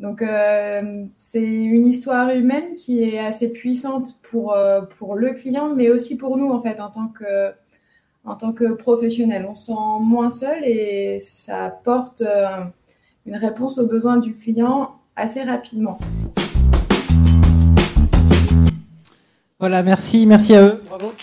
[0.00, 4.56] Donc, euh, c'est une histoire humaine qui est assez puissante pour,
[4.96, 7.52] pour le client, mais aussi pour nous, en fait, en tant que,
[8.24, 8.64] en tant que.
[8.86, 12.22] On se sent moins seul et ça apporte
[13.26, 15.98] une réponse aux besoins du client assez rapidement.
[19.58, 20.82] Voilà, merci, merci à eux.
[20.86, 21.14] Bravo.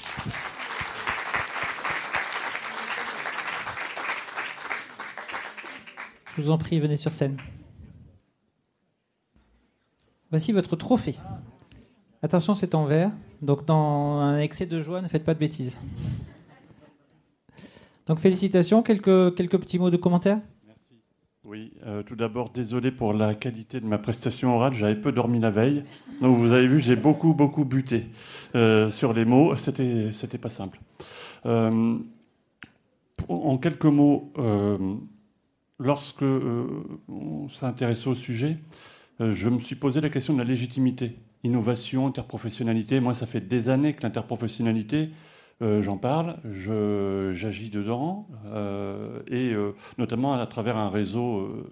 [6.36, 7.38] Je vous en prie, venez sur scène.
[10.32, 11.15] Voici votre trophée.
[12.24, 13.12] Attention, c'est en vert.
[13.43, 15.80] Donc, dans un excès de joie, ne faites pas de bêtises.
[18.08, 18.82] Donc, félicitations.
[18.82, 20.39] Quelques, quelques petits mots de commentaire?
[21.45, 24.73] Oui, euh, tout d'abord, désolé pour la qualité de ma prestation orale.
[24.73, 25.84] J'avais peu dormi la veille.
[26.21, 28.06] Donc, vous avez vu, j'ai beaucoup, beaucoup buté
[28.56, 29.53] euh, sur les mots.
[29.58, 30.79] C'était, pas simple.
[31.45, 31.97] Euh,
[33.27, 34.32] en quelques mots,
[35.79, 38.58] lorsque on s'est intéressé au sujet,
[39.19, 41.17] je me suis posé la question de la légitimité.
[41.43, 43.01] Innovation, interprofessionnalité.
[43.01, 45.10] Moi, ça fait des années que l'interprofessionnalité,
[45.61, 46.35] euh, j'en parle,
[47.31, 51.65] j'agis dedans, euh, et euh, notamment à travers un réseau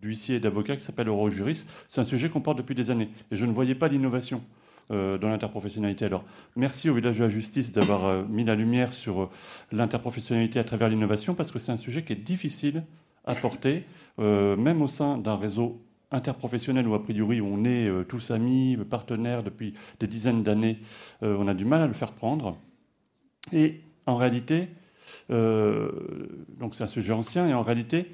[0.00, 1.66] d'huissiers et d'avocats qui s'appelle Eurojuris.
[1.88, 4.42] C'est un sujet qu'on porte depuis des années, et je ne voyais pas l'innovation
[4.90, 6.04] dans l'interprofessionnalité.
[6.04, 6.22] Alors,
[6.54, 9.30] merci au village de la justice d'avoir mis la lumière sur
[9.70, 12.82] l'interprofessionnalité à travers l'innovation, parce que c'est un sujet qui est difficile
[13.24, 13.84] à porter,
[14.18, 19.72] même au sein d'un réseau interprofessionnel où a priori on est tous amis, partenaires depuis
[19.98, 20.78] des dizaines d'années,
[21.22, 22.58] on a du mal à le faire prendre.
[23.52, 24.68] Et en réalité,
[25.30, 25.90] euh,
[26.58, 28.10] donc c'est un sujet ancien, et en réalité,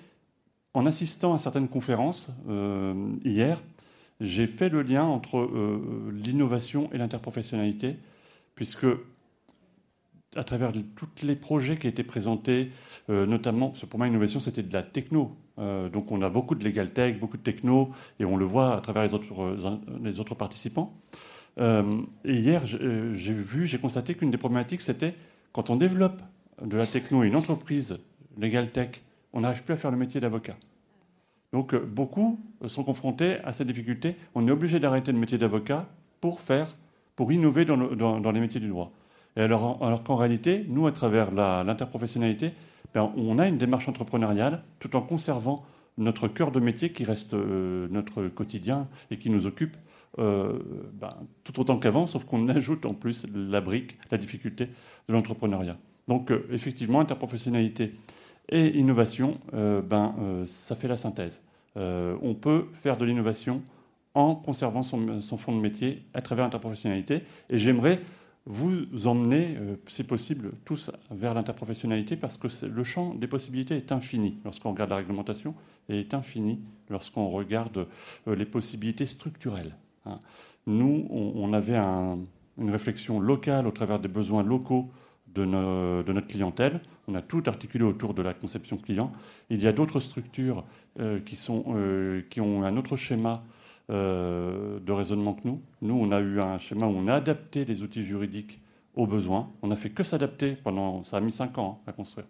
[0.74, 3.62] en assistant à certaines conférences euh, hier,
[4.20, 7.96] j'ai fait le lien entre euh, l'innovation et l'interprofessionnalité,
[8.54, 8.86] puisque
[10.36, 12.70] à travers tous les projets qui étaient présentés,
[13.08, 15.34] notamment, parce que pour moi, l'innovation, c'était de la techno.
[15.56, 18.80] donc on a beaucoup de legal tech, beaucoup de techno, et on le voit à
[18.82, 19.56] travers les autres,
[20.04, 20.92] les autres participants.
[21.58, 21.82] et
[22.24, 25.14] hier, j'ai vu, j'ai constaté qu'une des problématiques, c'était
[25.52, 26.20] quand on développe
[26.62, 27.98] de la techno une entreprise
[28.38, 30.56] legal tech, on n'arrive plus à faire le métier d'avocat.
[31.52, 34.16] Donc euh, beaucoup sont confrontés à cette difficulté.
[34.34, 35.86] On est obligé d'arrêter le métier d'avocat
[36.20, 36.76] pour faire,
[37.16, 38.92] pour innover dans, les métiers du droit.
[39.36, 42.52] Et alors, qu'en réalité, nous, à travers l'interprofessionnalité,
[42.92, 45.64] ben, on a une démarche entrepreneuriale tout en conservant
[45.96, 49.76] notre cœur de métier qui reste notre quotidien et qui nous occupe
[50.16, 51.10] ben,
[51.44, 55.76] tout autant qu'avant, sauf qu'on ajoute en plus la brique, la difficulté de l'entrepreneuriat.
[56.08, 57.92] Donc effectivement, interprofessionnalité
[58.48, 61.42] et innovation, ben, ça fait la synthèse.
[61.76, 63.62] on peut faire de l'innovation
[64.14, 67.22] en conservant son, son, fond de métier à travers l'interprofessionnalité.
[67.50, 68.00] Et j'aimerais
[68.48, 73.92] vous emmener, euh, si possible, tous vers l'interprofessionnalité parce que le champ des possibilités est
[73.92, 75.54] infini lorsqu'on regarde la réglementation
[75.90, 77.86] et est infini lorsqu'on regarde
[78.26, 79.76] euh, les possibilités structurelles.
[80.08, 80.20] Hein.
[80.66, 84.90] Nous, on, avait une réflexion locale au travers des besoins locaux
[85.34, 86.80] de, notre clientèle.
[87.06, 89.12] On a tout articulé autour de la conception client.
[89.50, 90.64] Il y a d'autres structures
[91.00, 91.64] euh, qui, sont,
[92.28, 93.44] qui ont un autre schéma
[93.90, 95.62] euh, de raisonnement que nous.
[95.80, 98.60] Nous, on a eu un schéma où on a adapté les outils juridiques
[98.94, 99.50] aux besoins.
[99.62, 101.02] On n'a fait que s'adapter pendant.
[101.04, 102.26] Ça a mis cinq ans hein, à construire.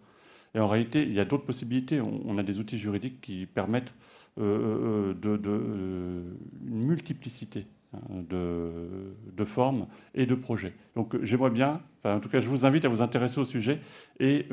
[0.55, 2.01] Et en réalité, il y a d'autres possibilités.
[2.01, 3.93] On, a des outils juridiques qui permettent
[4.39, 6.23] euh, euh, de,
[6.67, 7.99] une multiplicité hein,
[8.29, 10.75] de, formes et de projets.
[10.97, 13.81] Donc j'aimerais bien, enfin, en tout cas je vous invite à vous intéresser au sujet
[14.21, 14.47] et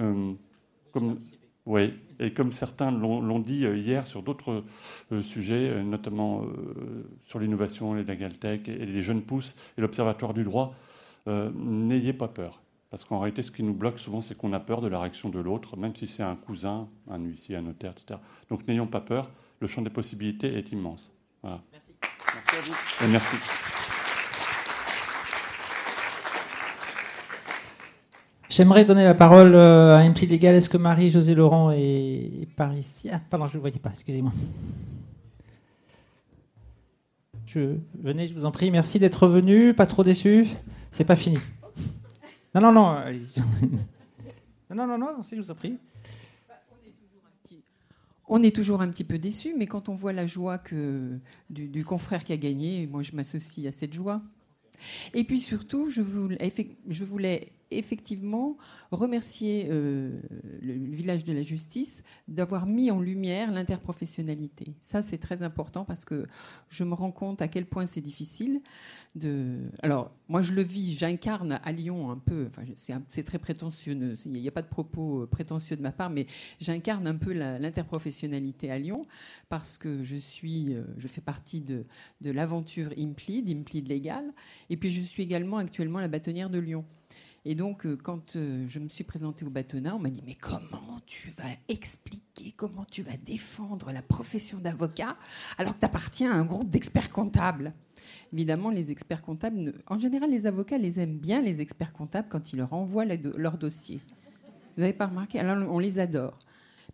[0.91, 1.17] comme
[1.65, 4.63] oui, et comme certains l'ont dit euh, hier sur d'autres
[5.11, 6.43] euh, sujets, euh, notamment
[7.23, 10.75] sur l'innovation, les legal tech et les jeunes pousses et l'observatoire du droit,
[11.27, 12.61] n'ayez pas peur.
[12.91, 15.29] Parce qu'en réalité, ce qui nous bloque souvent, c'est qu'on a peur de la réaction
[15.29, 18.19] de l'autre, même si c'est un cousin, un huissier, un notaire, etc.
[18.49, 21.11] Donc n'ayons pas peur, le champ des possibilités est immense.
[21.43, 21.91] Merci.
[22.01, 23.05] Merci à vous.
[23.05, 23.35] Et merci.
[28.49, 30.55] J'aimerais donner la parole euh, à Impli Légal.
[30.55, 33.09] Est-ce que Marie-Josée Laurent est par ici?
[33.11, 34.31] Ah, pardon, je ne le voyais pas, excusez-moi.
[37.45, 38.71] Je, venez, je vous en prie.
[38.71, 39.73] Merci d'être venu.
[39.73, 40.47] Pas trop déçu.
[40.89, 41.37] C'est pas fini.
[42.53, 42.95] Non, non, non.
[44.69, 45.77] non, non, non, non, je vous en prie.
[48.27, 50.61] On est toujours un petit peu déçu, mais quand on voit la joie
[51.49, 54.21] du, confrère qui a gagné, moi je m'associe à cette joie.
[55.13, 56.51] Et puis surtout, je voulais,
[56.87, 58.57] je voulais effectivement
[58.91, 60.19] remercier euh,
[60.61, 64.75] le village de la justice d'avoir mis en lumière l'interprofessionnalité.
[64.81, 66.27] Ça, c'est très important parce que
[66.69, 68.61] je me rends compte à quel point c'est difficile.
[69.81, 72.63] Alors, moi, je le vis, j'incarne à Lyon un peu, enfin,
[73.07, 76.25] c'est très prétentieux, il n'y a pas de propos euh, prétentieux de ma part, mais
[76.59, 79.03] j'incarne un peu l'interprofessionnalité à Lyon
[79.47, 81.85] parce que je, suis, euh, je fais partie de,
[82.21, 84.25] l'aventure Implid, Implid Légal,
[84.69, 86.83] et puis je suis également actuellement la bâtonnière de Lyon.
[87.45, 90.99] Et donc, euh, quand je me suis présentée au bâtonnat, on m'a dit Mais comment
[91.05, 95.15] tu vas expliquer, comment tu vas défendre la profession d'avocat
[95.57, 97.73] alors que tu appartiens à un groupe d'experts comptables?
[98.35, 102.51] Évidemment, les experts comptables, en général, les avocats les aiment bien, les experts comptables, quand
[102.51, 104.01] ils leur envoient leur dossier.
[104.75, 105.39] Vous n'avez pas remarqué?
[105.39, 106.37] Alors, on les adore.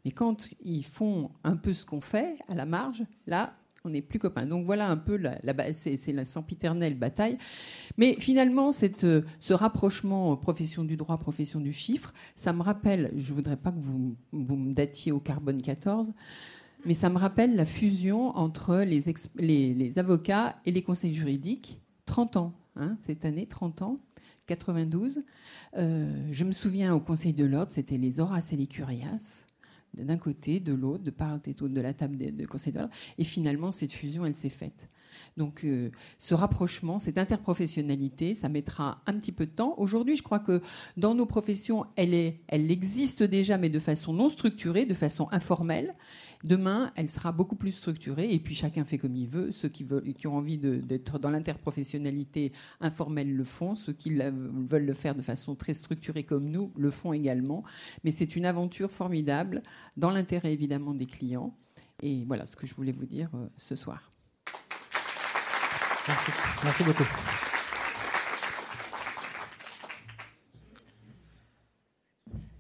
[0.06, 4.04] Mais quand ils font un peu ce qu'on fait, à la marge, là, on n'est
[4.04, 4.46] plus copains.
[4.46, 5.34] Donc voilà un peu, la,
[5.74, 7.40] c'est la sempiternelle bataille.
[7.98, 13.12] Mais finalement, cette, euh, ce rapprochement profession du droit, profession du chiffre, ça me rappelle,
[13.18, 16.14] je ne voudrais pas que vous, vous, me datiez au carbone 14,
[16.86, 21.80] mais ça me rappelle la fusion entre les, avocats et les conseils juridiques.
[22.06, 24.00] 30 ans, hein, cette année, 30 ans.
[24.48, 25.24] 92.
[25.78, 29.46] Euh, je me souviens au Conseil de l'ordre, c'était les Horaces et les Curias
[29.94, 32.90] d'un côté, de l'autre, de part et d'autre de la table de, conseil d'ordre.
[33.18, 34.88] Et finalement, cette fusion, elle s'est faite.
[35.36, 39.76] Donc, euh, ce rapprochement, cette interprofessionnalité, ça mettra un petit peu de temps.
[39.78, 40.62] Aujourd'hui, je crois que
[40.96, 42.14] dans nos professions, elle
[42.50, 45.94] existe déjà, mais de façon non structurée, de façon informelle.
[46.44, 49.52] Demain, elle sera beaucoup plus structurée et puis chacun fait comme il veut.
[49.52, 49.86] Ceux qui,
[50.26, 53.76] ont envie d'être dans l'interprofessionnalité informelle le font.
[53.76, 57.64] Ceux qui veulent le faire de façon très structurée comme nous le font également.
[58.04, 59.62] Mais c'est une aventure formidable
[59.98, 61.56] dans l'intérêt évidemment des clients.
[62.02, 64.12] Et voilà ce que je voulais vous dire euh, ce soir.
[66.08, 66.32] Merci,
[66.64, 67.04] Merci beaucoup.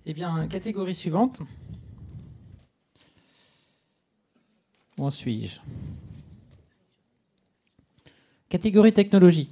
[0.05, 1.41] Eh bien, catégorie suivante.
[4.97, 5.59] Où en suis-je?
[8.49, 9.49] Catégorie technologie.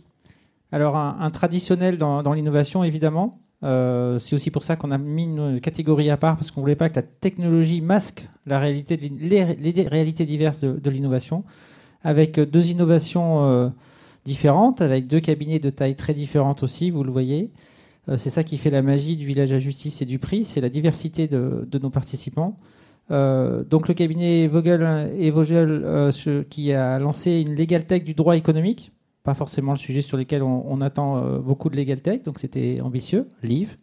[0.72, 3.40] Alors, un, traditionnel dans, l'innovation, évidemment.
[3.64, 6.64] Euh, c'est aussi pour ça qu'on a mis une catégorie à part, parce qu'on ne
[6.64, 11.44] voulait pas que la technologie masque les, réalités diverses de, l'innovation,
[12.04, 13.70] avec deux innovations euh,
[14.26, 17.52] différentes, avec deux cabinets de taille très différentes aussi, vous le voyez.
[18.10, 20.62] Euh, c'est ça qui fait la magie du village à justice et du prix, c'est
[20.62, 22.56] la diversité de nos participants.
[23.12, 26.12] Euh, donc le cabinet Vogel et Vogel euh,
[26.50, 28.92] qui a lancé une legal tech du droit économique,
[29.24, 32.80] pas forcément le sujet sur lequel on, attend euh, beaucoup de legal tech, donc c'était
[32.82, 33.76] ambitieux, Live.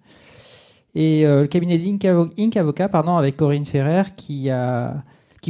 [0.94, 2.56] Et le cabinet Inc.
[2.56, 4.48] Avocat, pardon, avec Corinne Ferrer qui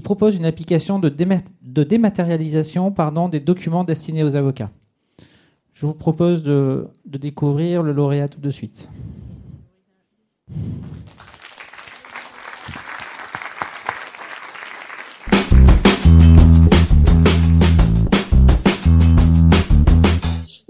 [0.02, 2.92] propose une application de, dématérialisation
[3.30, 4.70] des documents destinés aux avocats.
[5.72, 8.90] Je vous propose de découvrir le lauréat tout de suite.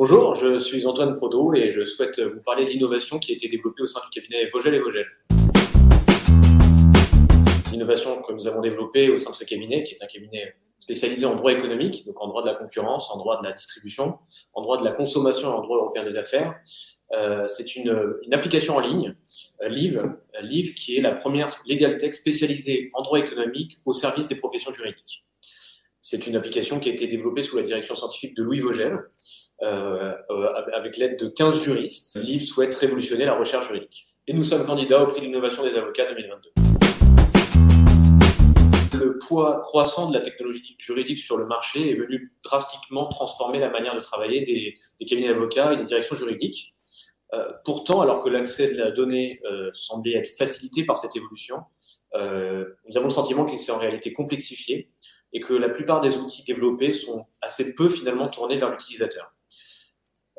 [0.08, 3.48] Bonjour, je suis Antoine Prodo et je souhaite vous parler de l'innovation qui a été
[3.48, 5.04] développée au sein du cabinet Vogel et Vogel.
[7.72, 11.26] L'innovation que nous avons développée au sein de ce cabinet, qui est un cabinet spécialisé
[11.26, 14.18] en droit économique, donc en droit de la concurrence, en droit de la distribution,
[14.54, 16.54] en droit de la consommation et en droit européen des affaires,
[17.12, 17.90] euh, c'est une,
[18.30, 19.16] application en ligne,
[19.60, 24.28] euh, euh, Live, qui est la première legal tech spécialisée en droit économique au service
[24.28, 25.26] des professions juridiques.
[26.00, 29.00] C'est une application qui a été développée sous la direction scientifique de Louis Vogel,
[29.60, 32.16] avec l'aide de 15 juristes.
[32.16, 34.08] Live souhaite révolutionner la recherche juridique.
[34.26, 36.50] Et nous sommes candidats au prix de l'innovation des avocats 2022
[38.98, 43.70] le poids croissant de la technologie juridique sur le marché est venu drastiquement transformer la
[43.70, 46.74] manière de travailler des, des cabinets d'avocats et des directions juridiques.
[47.34, 51.62] Euh, pourtant, alors que l'accès de la donnée euh, semblait être facilité par cette évolution,
[52.14, 54.90] euh, nous avons le sentiment qu'il s'est en réalité complexifié
[55.32, 59.35] et que la plupart des outils développés sont assez peu finalement tournés vers l'utilisateur.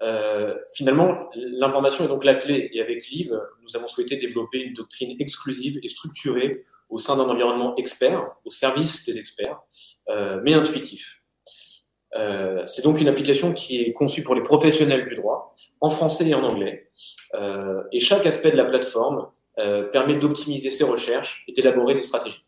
[0.03, 2.69] Euh, finalement, l'information est donc la clé.
[2.73, 7.29] Et avec Live, nous avons souhaité développer une doctrine exclusive et structurée au sein d'un
[7.29, 9.59] environnement expert, au service des experts,
[10.09, 11.21] euh, mais intuitif.
[12.15, 16.27] Euh, c'est donc une application qui est conçue pour les professionnels du droit, en français
[16.27, 16.89] et en anglais.
[17.35, 19.27] Euh, et chaque aspect de la plateforme
[19.59, 22.43] euh, permet d'optimiser ses recherches et d'élaborer des stratégies.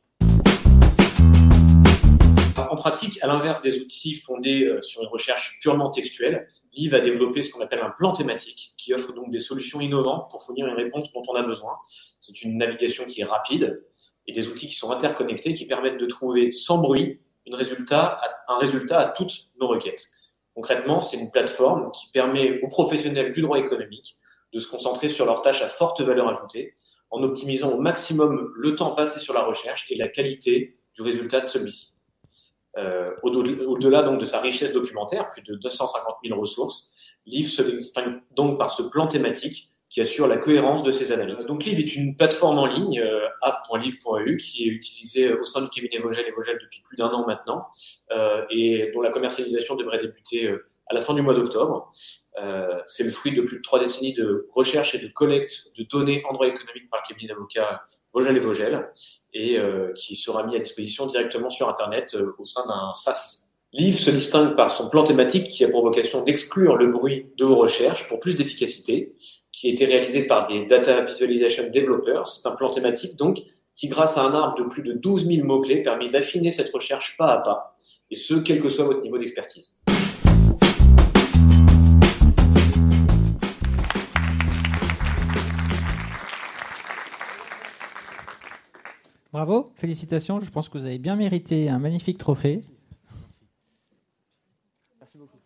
[2.58, 7.44] En pratique, à l'inverse des outils fondés sur une recherche purement textuelle, Live a développé
[7.44, 10.76] ce qu'on appelle un plan thématique, qui offre donc des solutions innovantes pour fournir une
[10.76, 11.74] réponse dont on a besoin.
[12.22, 13.84] C'est une navigation qui est rapide
[14.28, 17.20] et des outils qui sont interconnectés, qui permettent de trouver sans bruit
[17.52, 18.20] un résultat
[19.00, 20.06] à toutes nos requêtes.
[20.54, 24.20] Concrètement, c'est une plateforme qui permet aux professionnels du droit économique
[24.54, 26.76] de se concentrer sur leurs tâches à forte valeur ajoutée,
[27.12, 31.40] en optimisant au maximum le temps passé sur la recherche et la qualité du résultat
[31.40, 31.99] de celui-ci.
[32.78, 36.92] Euh, Au-delà donc de sa richesse documentaire, plus de 250 000 ressources,
[37.26, 41.48] Live se distingue donc par ce plan thématique qui assure la cohérence de ses analyses.
[41.48, 45.70] Donc Live est une plateforme en ligne, euh, app.live.eu, qui est utilisée au sein du
[45.70, 47.68] cabinet Vogel et Vogel depuis plus d'un an maintenant,
[48.12, 51.92] euh, et dont la commercialisation devrait débuter euh, à la fin du mois d'octobre.
[52.38, 55.84] Euh, c'est le fruit de plus de trois décennies de recherche et de collecte de
[55.84, 58.90] données en droit économique par le cabinet d'avocats Vogel et Vogel,
[59.34, 63.50] et euh, qui sera mis à disposition directement sur Internet euh, au sein d'un SaaS.
[63.72, 67.46] Live se distingue par son plan thématique qui a pour vocation d'exclure le bruit de
[67.46, 69.16] vos recherches pour plus d'efficacité,
[69.52, 72.28] qui a été réalisé par des Data Visualization Developers.
[72.28, 73.40] C'est un plan thématique donc
[73.76, 77.16] qui, grâce à un arbre de plus de 12 000 mots-clés, permet d'affiner cette recherche
[77.18, 77.78] pas à pas,
[78.10, 79.80] et ce, quel que soit votre niveau d'expertise.
[89.32, 90.40] Bravo, félicitations.
[90.40, 92.62] Je pense que vous avez bien mérité un magnifique trophée.
[95.00, 95.38] Merci beaucoup.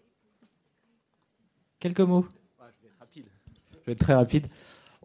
[1.79, 2.25] Quelques mots.
[3.11, 4.47] Je vais être très rapide.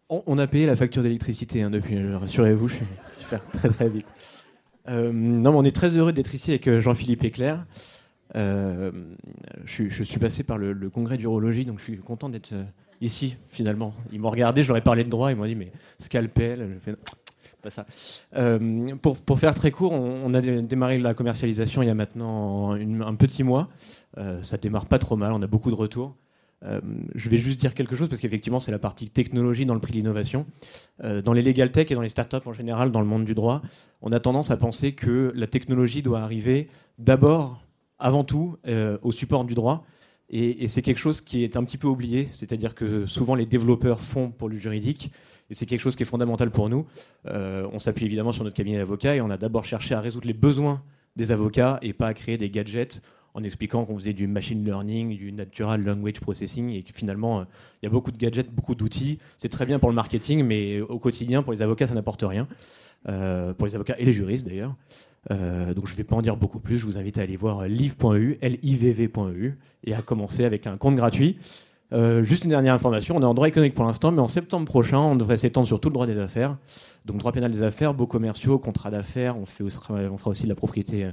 [0.09, 3.69] On, on a payé la facture d'électricité hein, depuis, rassurez-vous, je, je, vais faire très
[3.69, 4.07] très vite.
[4.89, 7.67] Euh, non, mais on est très heureux d'être ici avec euh, Jean-Philippe Éclair.
[8.37, 8.93] Euh,
[9.65, 12.65] je, je, suis passé par le, le congrès d'urologie, donc je suis content d'être euh,
[13.01, 13.93] ici finalement.
[14.13, 16.79] Ils m'ont regardé, je leur ai parlé de droit, ils m'ont dit mais scalpel, je
[16.93, 16.97] fais
[18.37, 23.15] Euh, pour, faire très court, on, a démarré la commercialisation il y a maintenant un
[23.15, 23.69] petit mois.
[24.17, 26.17] Euh, ça démarre pas trop mal, on a beaucoup de retours.
[26.65, 26.81] Euh,
[27.15, 29.93] je vais juste dire quelque chose parce qu'effectivement c'est la partie technologie dans le prix
[29.93, 30.47] de l'innovation.
[31.05, 33.35] Euh, dans les legal tech et dans les startups en général, dans le monde du
[33.35, 33.63] droit,
[34.03, 37.63] on a tendance à penser que la technologie doit arriver d'abord,
[37.99, 38.57] avant tout,
[39.03, 39.85] au support du droit.
[40.31, 44.01] Et c'est quelque chose qui est un petit peu oublié, c'est-à-dire que souvent les développeurs
[44.01, 45.11] font pour le juridique,
[45.51, 46.87] et c'est quelque chose qui est fondamental pour nous.
[47.27, 50.27] Euh, on s'appuie évidemment sur notre cabinet d'avocats et on a d'abord cherché à résoudre
[50.27, 50.83] les besoins
[51.17, 53.03] des avocats et pas à créer des gadgets
[53.35, 57.43] en expliquant qu'on faisait du machine learning, du natural language processing et que finalement
[57.83, 59.19] il y a beaucoup de gadgets, beaucoup d'outils.
[59.37, 62.49] C'est très bien pour le marketing, mais au quotidien pour les avocats ça n'apporte rien.
[63.09, 64.75] Euh, pour les avocats et les juristes d'ailleurs.
[65.31, 66.79] Euh, donc je ne vais pas en dire beaucoup plus.
[66.79, 71.39] Je vous invite à aller voir live.eu, livv.eu et à commencer avec un compte gratuit.
[71.93, 74.67] Euh, juste une dernière information, on est en droit économique pour l'instant, mais en septembre
[74.67, 76.57] prochain, on devrait s'étendre sur tout le droit des affaires.
[77.07, 81.09] Donc droit pénal des affaires, beaux commerciaux, contrats d'affaires, on, fera aussi de la propriété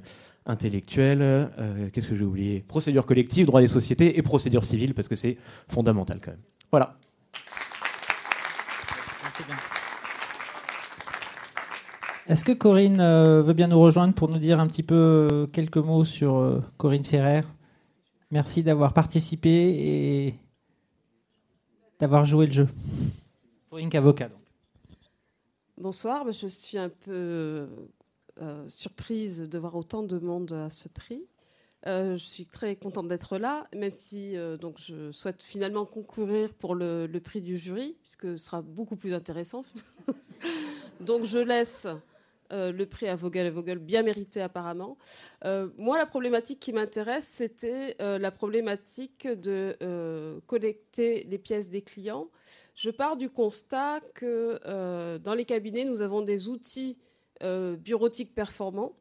[0.45, 1.21] intellectuelle.
[1.21, 2.65] Euh, Qu'est-ce que j'ai oublié?
[2.67, 5.38] Procédure collective, droit des sociétés et procédure civile, parce que c'est
[5.69, 6.41] fondamental quand même.
[6.71, 6.97] Voilà.
[12.28, 15.47] Est-ce que Corinne euh, veut bien nous rejoindre pour nous dire un petit peu euh,
[15.47, 17.43] quelques mots sur euh, Corinne Ferrer?
[18.32, 20.34] Merci d'avoir participé et
[22.00, 22.68] d'avoir joué le jeu.
[23.70, 24.30] Corinne avocat.
[25.78, 27.68] Bonsoir, je suis un peu
[28.68, 31.26] surprise de voir autant de monde à ce prix.
[31.86, 37.08] je suis très contente d'être là, même si donc je souhaite finalement concourir pour le,
[37.24, 39.64] prix du jury, puisque ce sera beaucoup plus intéressant.
[41.00, 41.88] donc je laisse
[42.52, 44.98] euh, le prix à Vogel et Vogel, bien mérité apparemment.
[45.46, 49.76] Euh, moi, la problématique qui m'intéresse, c'était euh, la problématique de
[50.48, 52.30] collecter les pièces des clients.
[52.76, 54.60] Je pars du constat que
[55.18, 57.00] dans les cabinets, nous avons des outils
[57.41, 58.93] bureautiques performants,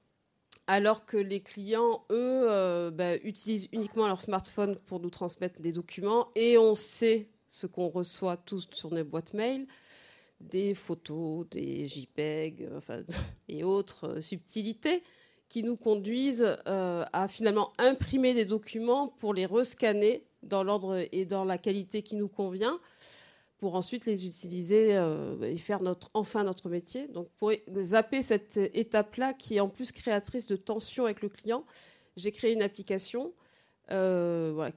[0.66, 6.28] alors que les clients, eux, bah, utilisent uniquement leur smartphone pour nous transmettre des documents,
[6.34, 9.66] et on sait ce qu'on reçoit tous sur nos boîtes mail
[10.50, 13.02] des photos, des JPEG enfin,
[13.48, 15.02] et autres euh, subtilités
[15.48, 21.24] qui nous conduisent euh, à finalement imprimer des documents pour les rescanner dans l'ordre et
[21.24, 22.80] dans la qualité qui nous convient
[23.58, 27.08] pour ensuite les utiliser euh, et faire notre, enfin notre métier.
[27.08, 31.64] Donc pour zapper cette étape-là qui est en plus créatrice de tension avec le client,
[32.16, 33.32] j'ai créé une application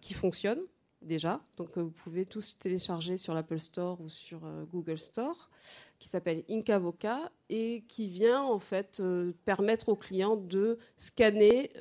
[0.01, 0.59] qui fonctionne,
[1.01, 1.41] déjà.
[1.57, 5.49] Donc euh, vous pouvez tous télécharger sur l'Apple Store ou sur euh, Google Store,
[5.99, 11.71] qui s'appelle Incavoca et qui vient en fait euh, permettre aux clients de scanner,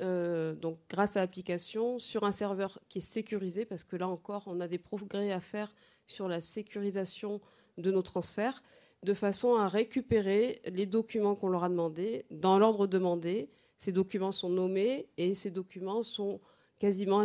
[0.61, 4.59] donc grâce à l'application, sur un serveur qui est sécurisé, parce que là encore, on
[4.59, 5.73] a des progrès à faire
[6.05, 7.41] sur la sécurisation
[7.77, 8.63] de nos transferts,
[9.03, 13.49] de façon à récupérer les documents qu'on leur a demandés dans l'ordre demandé.
[13.77, 16.39] Ces documents sont nommés et ces documents sont
[16.79, 17.23] quasiment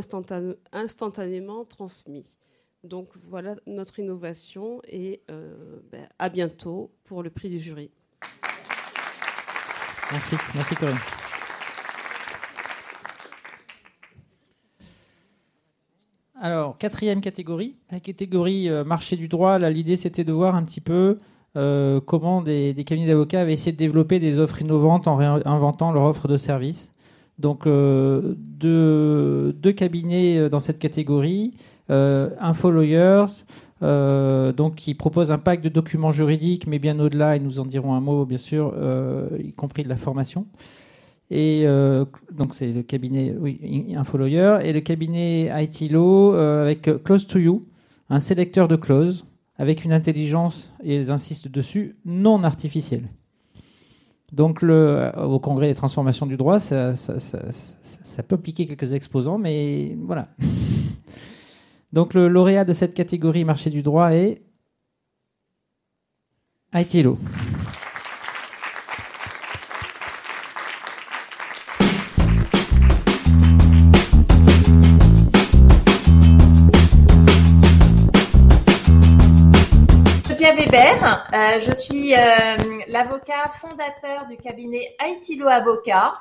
[0.73, 2.39] instantanément transmis.
[2.85, 7.91] Donc voilà notre innovation et euh, ben, à bientôt pour le prix du jury.
[10.11, 10.99] Merci, merci Corinne.
[16.41, 19.61] Alors, quatrième catégorie, la catégorie euh, marché du droit.
[19.61, 21.17] L'idée, c'était de voir un petit peu
[21.57, 25.93] euh, comment des, des cabinets d'avocats avaient essayé de développer des offres innovantes en réinventant
[25.93, 26.93] leur offre de service.
[27.39, 31.53] Donc euh, deux, cabinets euh, dans cette catégorie,
[31.91, 32.31] euh,
[33.83, 37.67] euh, donc qui propose un pack de documents juridiques, mais bien au-delà, et nous en
[37.67, 38.75] dirons un mot bien sûr,
[39.43, 40.47] y compris de la formation.
[41.31, 41.65] Et
[42.31, 47.63] donc c'est le cabinet oui, et le cabinet IT Law avec Close to You,
[48.11, 49.25] un sélecteur de clauses
[49.57, 53.09] avec une intelligence, et ils insistent dessus, non artificielle.
[54.33, 56.95] Donc, le, au congrès des transformations du droit, ça,
[58.27, 60.29] peut piquer quelques exposants, mais voilà.
[61.93, 64.43] Donc, le lauréat de cette catégorie marché du droit est
[66.75, 67.19] ITLO.
[81.03, 82.19] Euh, je suis euh,
[82.87, 86.15] l'avocat fondateur du cabinet Aitilo Avocat.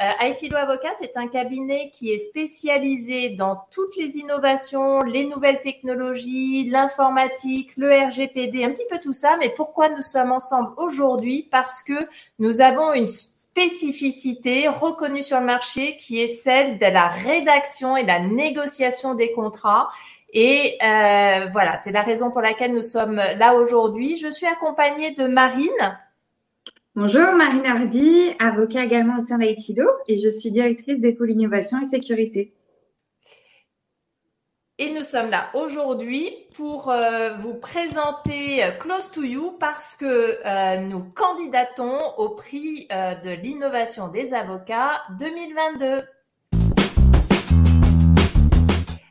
[0.00, 6.68] Euh, Avocat, c'est un cabinet qui est spécialisé dans toutes les innovations, les nouvelles technologies,
[6.70, 9.36] l'informatique, le RGPD, un petit peu tout ça.
[9.40, 11.48] Mais pourquoi nous sommes ensemble aujourd'hui?
[11.50, 12.08] Parce que
[12.38, 18.04] nous avons une spécificité reconnue sur le marché qui est celle de la rédaction et
[18.04, 19.88] la négociation des contrats.
[20.32, 24.18] Et euh, voilà, c'est la raison pour laquelle nous sommes là aujourd'hui.
[24.18, 25.98] Je suis accompagnée de Marine.
[26.94, 31.86] Bonjour, Marine Hardy, avocat également au sein d'ITILO et je suis directrice d'école innovation et
[31.86, 32.54] sécurité.
[34.80, 40.76] Et nous sommes là aujourd'hui pour euh, vous présenter Close to You parce que euh,
[40.78, 46.02] nous candidatons au prix de l'innovation des avocats 2022.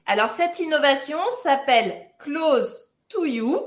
[0.10, 3.60] Alors cette innovation s'appelle Close to You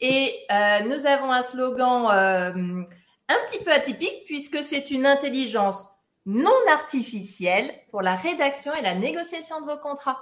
[0.00, 2.82] et euh, nous avons un slogan euh,
[3.28, 5.90] un petit peu atypique puisque c'est une intelligence
[6.26, 10.20] non artificielle pour la rédaction et la négociation de vos contrats.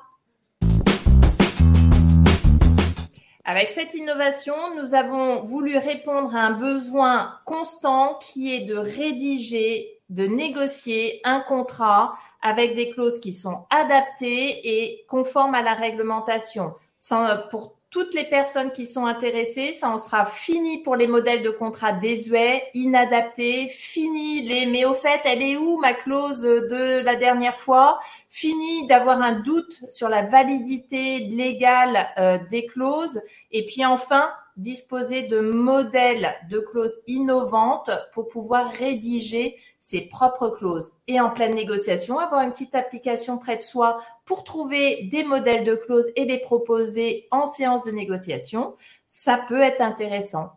[3.47, 10.02] Avec cette innovation, nous avons voulu répondre à un besoin constant qui est de rédiger
[10.13, 16.75] de négocier un contrat avec des clauses qui sont adaptées et conformes à la réglementation.
[16.97, 21.43] Sans, pour toutes les personnes qui sont intéressées, ça en sera fini pour les modèles
[21.43, 27.01] de contrat désuets, inadaptés, fini les mais au fait, elle est où ma clause de
[27.01, 27.99] la dernière fois?
[28.29, 35.23] Fini d'avoir un doute sur la validité légale euh, des clauses et puis enfin disposer
[35.23, 40.93] de modèles de clauses innovantes pour pouvoir rédiger ses propres clauses.
[41.09, 45.65] Et en pleine négociation, avoir une petite application près de soi pour trouver des modèles
[45.65, 48.75] de clauses et les proposer en séance de négociation,
[49.09, 50.53] ça peut être intéressant.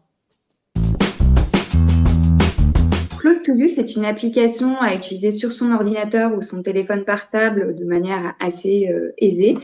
[3.17, 7.73] Close to You, c'est une application à utiliser sur son ordinateur ou son téléphone portable
[7.73, 9.57] de manière assez euh, aisée,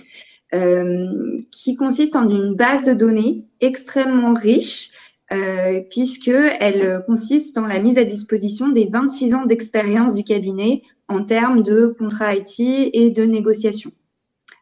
[0.55, 7.79] euh, qui consiste en une base de données extrêmement riche euh, puisqu'elle consiste en la
[7.79, 13.09] mise à disposition des 26 ans d'expérience du cabinet en termes de contrat IT et
[13.11, 13.91] de négociation.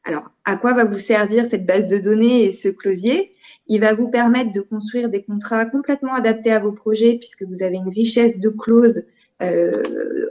[0.06, 3.32] Alors, à quoi va vous servir cette base de données et ce closier?
[3.68, 7.62] Il va vous permettre de construire des contrats complètement adaptés à vos projets, puisque vous
[7.62, 9.06] avez une richesse de clauses
[9.42, 9.84] euh,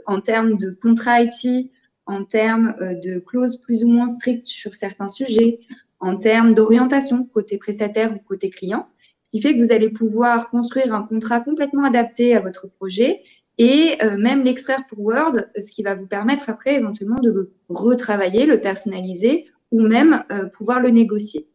[0.05, 1.71] en termes de contrat IT,
[2.05, 5.59] en termes euh, de clauses plus ou moins strictes sur certains sujets,
[5.99, 8.87] en termes d'orientation côté prestataire ou côté client
[9.31, 13.21] qui fait que vous allez pouvoir construire un contrat complètement adapté à votre projet
[13.59, 17.51] et euh, même l'extraire pour Word, ce qui va vous permettre après éventuellement de le
[17.67, 21.47] retravailler, le personnaliser ou même euh, pouvoir le négocier.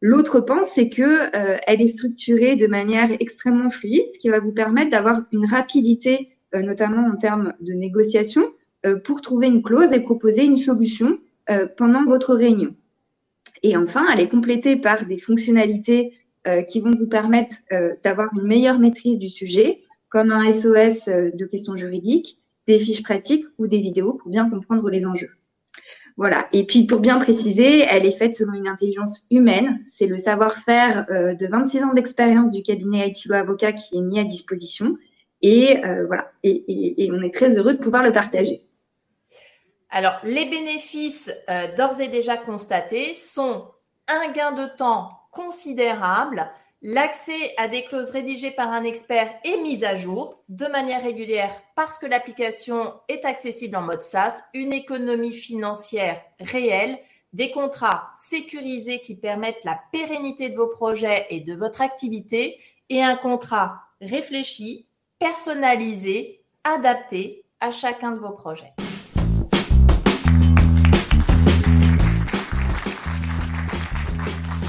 [0.00, 4.52] L'autre pense, c'est que euh, est structurée de manière extrêmement fluide, ce qui va vous
[4.52, 8.44] permettre d'avoir une rapidité, notamment en termes de négociation,
[9.02, 11.18] pour trouver une clause et proposer une solution
[11.76, 12.76] pendant votre réunion.
[13.64, 16.12] Et enfin, elle est complétée par des fonctionnalités
[16.68, 21.30] qui vont vous permettre euh, d'avoir une meilleure maîtrise du sujet, comme un SOS euh,
[21.32, 25.30] de questions juridiques, des fiches pratiques ou des vidéos pour bien comprendre les enjeux.
[26.16, 26.46] Voilà.
[26.52, 29.80] Et puis, pour bien préciser, elle est faite selon une intelligence humaine.
[29.84, 34.24] C'est le savoir-faire de 26 ans d'expérience du cabinet ITLO Avocat qui est mis à
[34.24, 34.96] disposition.
[35.42, 36.30] Et voilà.
[36.44, 38.62] Et, on est très heureux de pouvoir le partager.
[39.90, 41.32] Alors, les bénéfices
[41.76, 43.72] d'ores et déjà constatés sont
[44.06, 46.50] un gain de temps considérable.
[46.80, 51.50] L'accès à des clauses rédigées par un expert est mis à jour de manière régulière
[51.76, 56.98] parce que l'application est accessible en mode SaaS, une économie financière réelle,
[57.32, 62.60] des contrats sécurisés qui permettent la pérennité de vos projets et de votre activité
[62.90, 64.86] et un contrat réfléchi,
[65.18, 68.74] personnalisé, adapté à chacun de vos projets.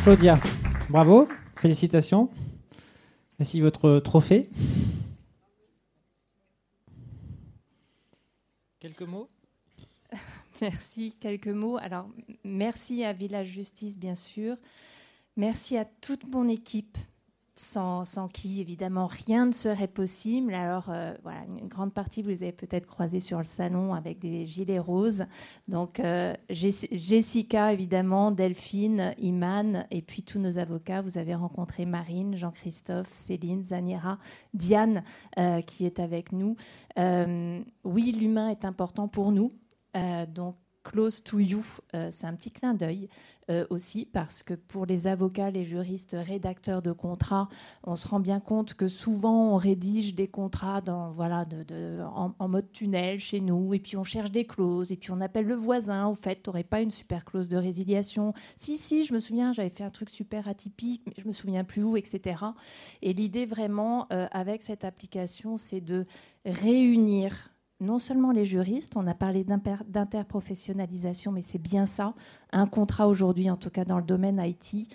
[0.06, 0.40] Claudia,
[0.88, 2.30] bravo, félicitations.
[3.40, 4.48] Voici votre trophée.
[8.80, 9.32] Quelques mots
[10.62, 11.78] Merci, quelques mots.
[11.78, 12.08] Alors,
[12.44, 14.58] merci à Village Justice, bien sûr.
[15.38, 17.00] Merci à toute mon équipe
[17.56, 20.54] sans, qui évidemment rien ne serait possible.
[20.54, 24.20] Alors euh, voilà, une grande partie vous les avez peut-être croisés sur le salon avec
[24.20, 25.26] des gilets roses.
[25.70, 31.02] Donc euh, Jessica évidemment, Delphine, Iman et puis tous nos avocats.
[31.02, 34.20] Vous avez rencontré Marine, Jean-Christophe, Céline, Zanira,
[34.54, 35.04] Diane
[35.40, 36.58] euh, qui est avec nous.
[36.98, 39.52] oui, l'humain est important pour nous.
[40.34, 40.56] donc
[40.86, 41.64] Close to You,
[42.12, 43.10] c'est un petit clin d'œil.
[43.52, 47.48] Euh, aussi parce que pour les avocats, les juristes, rédacteurs de contrats,
[47.84, 51.44] on se rend bien compte que souvent on rédige des contrats dans, voilà,
[52.16, 55.46] en, mode tunnel chez nous, et puis on cherche des clauses, et puis on appelle
[55.46, 59.14] le voisin, au fait, tu n'aurais pas une super clause de résiliation Si, si, je
[59.14, 62.46] me souviens, j'avais fait un truc super atypique, mais je me souviens plus où, etc.
[63.04, 66.08] Et l'idée vraiment euh, avec cette application, c'est de
[66.46, 72.14] réunir non seulement les juristes, on a parlé d'interprofessionnalisation, mais c'est bien ça.
[72.52, 74.90] Un contrat aujourd'hui, en tout cas dans le domaine IT,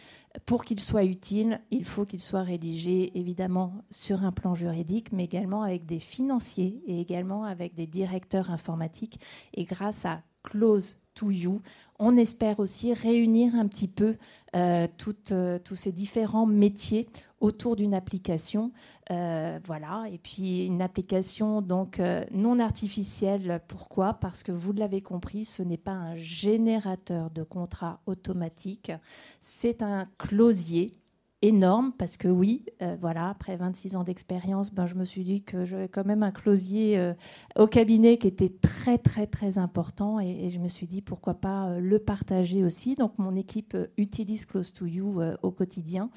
[0.47, 5.25] pour qu'il soit utile, il faut qu'il soit rédigé évidemment sur un plan juridique, mais
[5.25, 9.21] également avec des financiers et également avec des directeurs informatiques.
[9.55, 11.61] Et grâce à Close to You,
[11.99, 14.17] on espère aussi réunir un petit peu
[14.57, 14.87] euh,
[15.33, 17.09] euh, tous ces différents métiers
[17.41, 18.73] autour d'une application.
[19.11, 22.01] Euh, voilà, et puis une application donc
[22.33, 23.61] non artificielle.
[23.67, 24.15] Pourquoi?
[24.15, 28.93] Parce que vous l'avez compris, ce n'est pas un générateur de contrats automatique,
[29.41, 31.01] c'est un closier
[31.43, 35.43] énorme parce que oui, euh, voilà, après 26 ans d'expérience, ben, je me suis dit
[35.43, 37.15] que j'avais quand même un closier euh,
[37.57, 40.21] au cabinet qui était très très très important.
[40.21, 42.95] Et, je me suis dit pourquoi pas euh, le partager aussi.
[42.95, 46.11] Donc mon équipe utilise Close to You au quotidien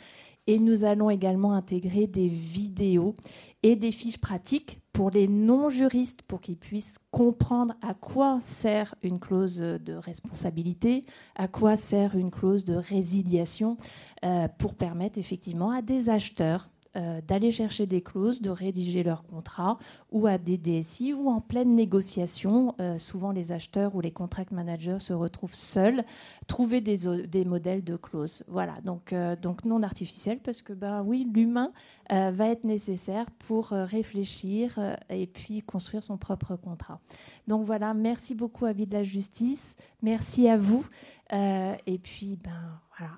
[0.47, 3.15] et nous allons également intégrer des vidéos
[3.63, 9.19] et des fiches pratiques pour les non-juristes, pour qu'ils puissent comprendre à quoi sert une
[9.19, 11.03] clause de responsabilité,
[11.35, 13.77] à quoi sert une clause de résiliation,
[14.23, 19.23] euh, pour permettre effectivement à des acheteurs euh, d'aller chercher des clauses, de rédiger leur
[19.23, 19.77] contrat
[20.11, 22.75] ou à des DSI ou en pleine négociation.
[22.79, 26.03] Euh, souvent, les acheteurs ou les contract managers se retrouvent seuls,
[26.47, 28.43] trouver des, modèles de clauses.
[28.47, 31.71] Voilà, donc, donc non artificiel parce que ben oui, l'humain
[32.09, 34.79] va être nécessaire pour réfléchir
[35.09, 36.99] et puis construire son propre contrat.
[37.47, 40.85] Donc voilà, merci beaucoup à Vie de la Justice, merci à vous
[41.31, 43.13] et puis ben voilà.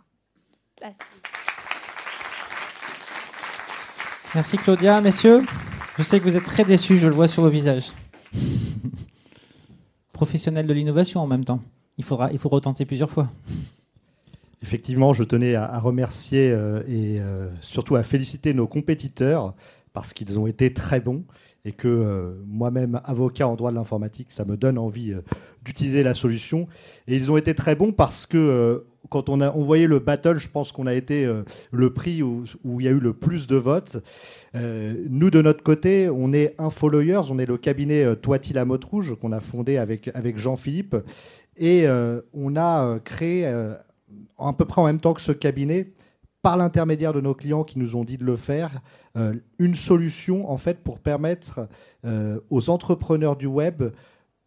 [0.82, 1.00] Merci
[4.42, 5.00] Claudia.
[5.00, 5.44] Messieurs,
[5.98, 7.92] je sais que vous êtes très déçus, je le vois sur vos visages.
[10.12, 11.62] Professionnel de l'innovation en même temps.
[11.98, 12.18] Il faut
[12.50, 13.30] retenter plusieurs fois.
[14.62, 19.54] Effectivement, je tenais à, remercier euh, et euh, surtout à féliciter nos compétiteurs
[19.94, 21.24] parce qu'ils ont été très bons
[21.66, 25.14] et que euh, moi-même, avocat en droit de l'informatique, ça me donne envie
[25.64, 26.68] d'utiliser la solution.
[27.08, 30.38] Et ils ont été très bons parce que quand on a on voyait le battle,
[30.38, 32.44] je pense qu'on a été euh, le prix où,
[32.80, 33.98] il y a eu le plus de votes.
[34.56, 38.66] Euh, nous, de notre côté, on est Infolawyers, on est le cabinet euh, Toiti la
[38.66, 40.96] Motte Rouge qu'on a fondé avec, avec Jean-Philippe.
[41.58, 41.88] Et
[42.34, 45.94] on a créé, à peu près en même temps que ce cabinet,
[46.46, 48.70] par l'intermédiaire de nos clients qui nous ont dit de le faire,
[49.58, 51.68] une solution en fait pour permettre
[52.52, 53.84] aux entrepreneurs du web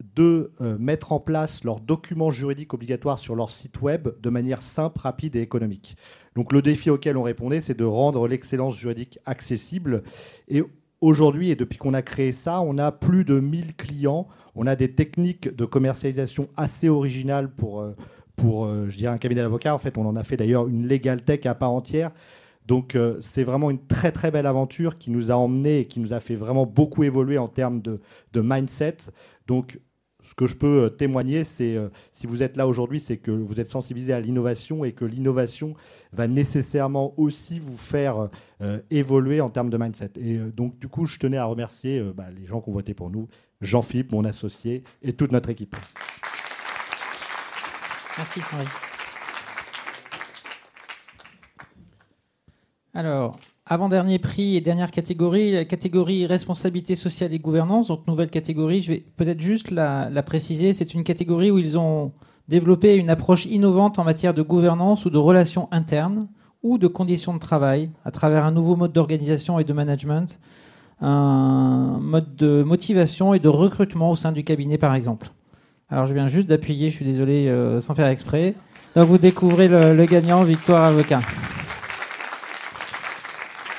[0.02, 4.62] de euh, mettre en place leurs documents juridiques obligatoires sur leur site web de manière
[4.62, 5.96] simple, rapide et économique.
[6.36, 10.02] Donc le défi auquel on répondait, c'est de rendre l'excellence juridique accessible.
[10.46, 10.62] Et
[11.00, 14.28] aujourd'hui, et depuis qu'on a créé ça, on a plus de 1000 clients.
[14.54, 17.94] On a des techniques de commercialisation assez originales pour, euh,
[18.38, 19.74] pour euh, je dirais, un cabinet d'avocats.
[19.74, 22.10] En fait, on en a fait d'ailleurs une legal tech à part entière.
[22.66, 26.12] Donc c'est vraiment une très très belle aventure qui nous a emmené et qui nous
[26.12, 27.98] a fait vraiment beaucoup évoluer en termes de,
[28.34, 28.96] mindset.
[29.46, 29.78] Donc
[30.28, 33.30] ce que je peux euh, témoigner, c'est euh, si vous êtes là aujourd'hui, c'est que
[33.30, 35.74] vous êtes sensibilisé à l'innovation et que l'innovation
[36.12, 38.28] va nécessairement aussi vous faire
[38.60, 40.12] euh, évoluer en termes de mindset.
[40.20, 43.10] Et donc, du coup, je tenais à remercier bah, les gens qui ont voté pour
[43.10, 43.28] nous,
[43.60, 45.76] Jean-Philippe, mon associé, et toute notre équipe.
[48.18, 48.64] Merci, Henri.
[52.92, 57.88] Alors, avant-dernier prix et dernière catégorie, catégorie responsabilité sociale et gouvernance.
[57.88, 60.72] Donc nouvelle catégorie, je vais peut-être juste la, préciser.
[60.72, 62.12] C'est une catégorie où ils ont
[62.48, 66.28] développé une approche innovante en matière de gouvernance ou de relations internes
[66.64, 70.40] ou de conditions de travail à travers un nouveau mode d'organisation et de management,
[71.00, 75.30] un mode de motivation et de recrutement au sein du cabinet par exemple.
[75.90, 78.54] Alors je viens juste d'appuyer, je suis désolé, euh, sans faire exprès.
[78.94, 81.20] Donc vous découvrez le, gagnant, Victoire Avocat.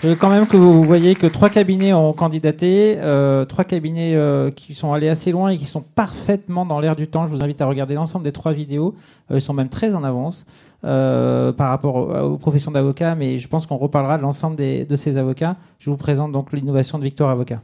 [0.01, 4.15] Je veux quand même que vous voyez que trois cabinets ont candidaté, euh, trois cabinets
[4.15, 7.27] euh, qui sont allés assez loin et qui sont parfaitement dans l'air du temps.
[7.27, 8.95] Je vous invite à regarder l'ensemble des trois vidéos.
[9.29, 10.47] Ils sont même très en avance
[10.81, 15.57] par rapport aux, professions d'avocats, mais je pense qu'on reparlera de l'ensemble de ces avocats.
[15.77, 17.61] Je vous présente donc l'innovation de Victor Avocat.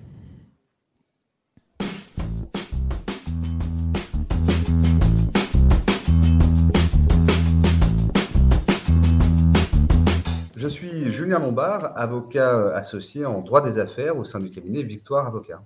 [10.65, 14.81] Je suis Julien Lombard, avocat euh, associé en droit des affaires au sein du cabinet
[14.81, 15.61] Victoire Avocat.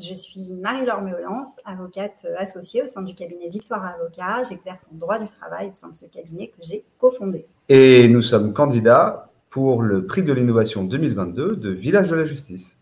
[0.00, 4.42] Je suis Marie-Laure Méolance, avocate euh, associée au sein du cabinet Victoire Avocat.
[4.48, 7.46] J'exerce en droit du travail au sein de ce cabinet que j'ai cofondé.
[7.68, 12.76] Et nous sommes candidats pour le prix de l'innovation 2022 de Village de la Justice.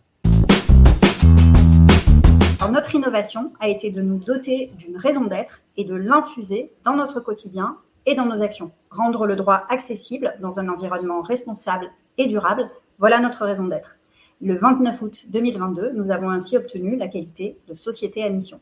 [2.73, 7.21] notre innovation a été de nous doter d'une raison d'être et de l'infuser dans notre
[7.21, 8.73] quotidien et dans nos actions.
[8.91, 13.97] Rendre le droit accessible dans un environnement responsable et durable, voilà notre raison d'être.
[14.41, 18.61] Le 29 août 2022, nous avons ainsi obtenu la qualité de société à mission.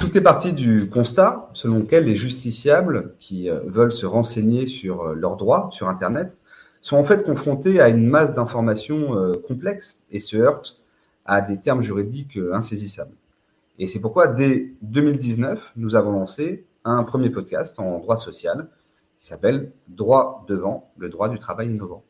[0.00, 5.02] Tout est parti du constat selon lequel les justiciables qui euh, veulent se renseigner sur
[5.02, 6.36] euh, leurs droits sur Internet
[6.82, 10.80] sont en fait confrontés à une masse d'informations euh, complexes et se heurtent
[11.24, 13.14] à des termes juridiques insaisissables.
[13.78, 18.68] Et c'est pourquoi, dès 2019, nous avons lancé un premier podcast en droit social
[19.18, 22.04] qui s'appelle Droit devant, le droit du travail innovant.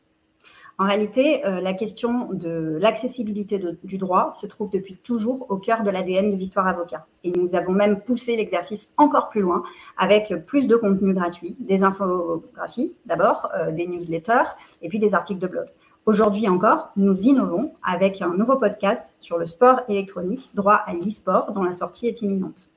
[0.77, 5.83] En réalité, euh, la question de l'accessibilité du droit se trouve depuis toujours au cœur
[5.83, 7.05] de l'ADN de Victoire Avocat.
[7.23, 9.63] Et nous avons même poussé l'exercice encore plus loin
[9.97, 15.39] avec plus de contenu gratuit, des infographies d'abord, euh, des newsletters et puis des articles
[15.39, 15.67] de blog.
[16.05, 21.53] Aujourd'hui encore, nous innovons avec un nouveau podcast sur le sport électronique, droit à l'e-sport,
[21.53, 22.69] dont la sortie est imminente.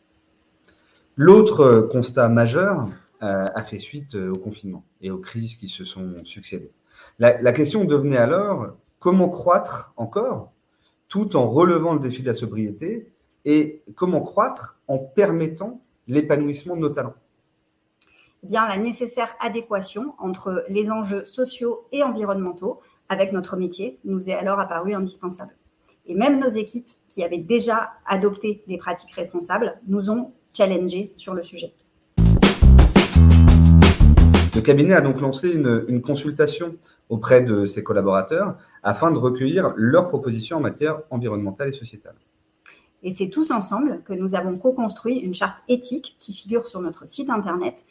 [1.20, 2.86] L'autre constat majeur
[3.24, 6.70] euh, a fait suite euh, au confinement et aux crises qui se sont succédées.
[7.18, 10.52] La, question devenait alors comment croître encore
[11.08, 13.10] tout en relevant le défi de la sobriété
[13.44, 17.16] et comment croître en permettant l'épanouissement de nos talents?
[18.44, 24.30] eh bien, la nécessaire adéquation entre les enjeux sociaux et environnementaux avec notre métier nous
[24.30, 25.56] est alors apparue indispensable.
[26.06, 31.34] Et même nos équipes qui avaient déjà adopté des pratiques responsables nous ont challengés sur
[31.34, 31.72] le sujet.
[34.55, 36.76] Le cabinet a donc lancé une, une, consultation
[37.09, 42.16] auprès de ses collaborateurs afin de recueillir leurs propositions en matière environnementale et sociétale.
[43.03, 47.07] Et c'est tous ensemble que nous avons co-construit une charte éthique qui figure sur notre
[47.07, 47.84] site internet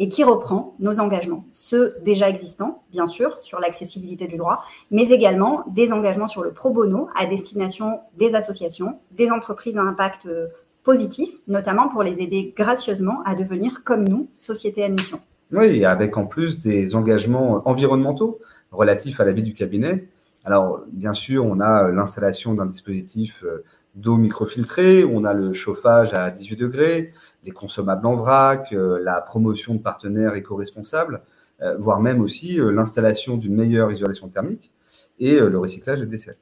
[0.00, 5.10] et qui reprend nos engagements, ceux déjà existants, bien sûr, sur l'accessibilité du droit, mais
[5.10, 10.26] également des engagements sur le pro bono à destination des associations, des entreprises à impact
[10.26, 10.46] euh,
[11.46, 15.20] notamment pour les aider gracieusement à devenir comme nous, société à mission.
[15.52, 18.38] Oui, avec en plus des engagements environnementaux
[18.70, 20.08] relatifs à la vie du cabinet.
[20.44, 23.64] Alors, bien sûr, on a l'installation d'un dispositif euh,
[23.94, 27.12] d'eau microfiltrée, on a le chauffage à 18 degrés,
[27.44, 31.22] les consommables en vrac, euh, la promotion de partenaires éco-responsables,
[31.62, 34.72] euh, voire même aussi l'installation d'une meilleure isolation thermique
[35.18, 36.38] et le recyclage des décès.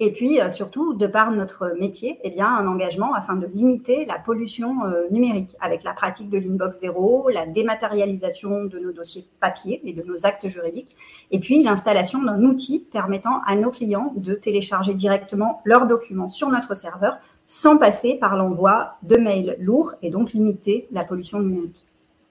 [0.00, 4.16] Et puis, surtout, de par notre métier, eh bien, un engagement afin de limiter la
[4.16, 4.76] pollution
[5.10, 10.04] numérique avec la pratique de l'inbox zéro, la dématérialisation de nos dossiers papier et de
[10.04, 10.96] nos actes juridiques,
[11.32, 16.48] et puis l'installation d'un outil permettant à nos clients de télécharger directement leurs documents sur
[16.48, 21.86] notre serveur sans passer par l'envoi de mails lourds et donc limiter la pollution numérique.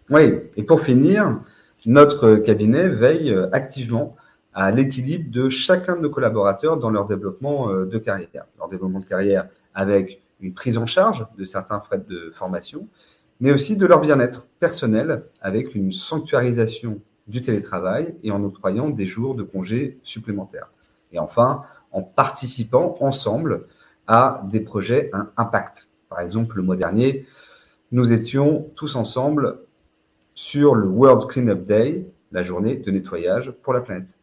[0.09, 1.41] Oui, et pour finir,
[1.85, 4.15] notre cabinet veille activement
[4.59, 8.47] à l'équilibre de chacun de nos collaborateurs dans leur développement euh, de carrière.
[8.57, 12.87] Leur développement de carrière avec une prise en charge de certains frais de formation,
[13.39, 19.05] mais aussi de leur bien-être personnel avec une sanctuarisation du télétravail et en octroyant des
[19.05, 20.71] jours de congés supplémentaires.
[21.11, 23.67] Et enfin, en participant ensemble
[24.07, 25.87] à des projets à impact.
[26.09, 27.27] Par exemple, le mois dernier,
[27.91, 29.59] nous étions tous ensemble
[30.33, 34.16] sur le World Cleanup Day, la journée de nettoyage pour la planète.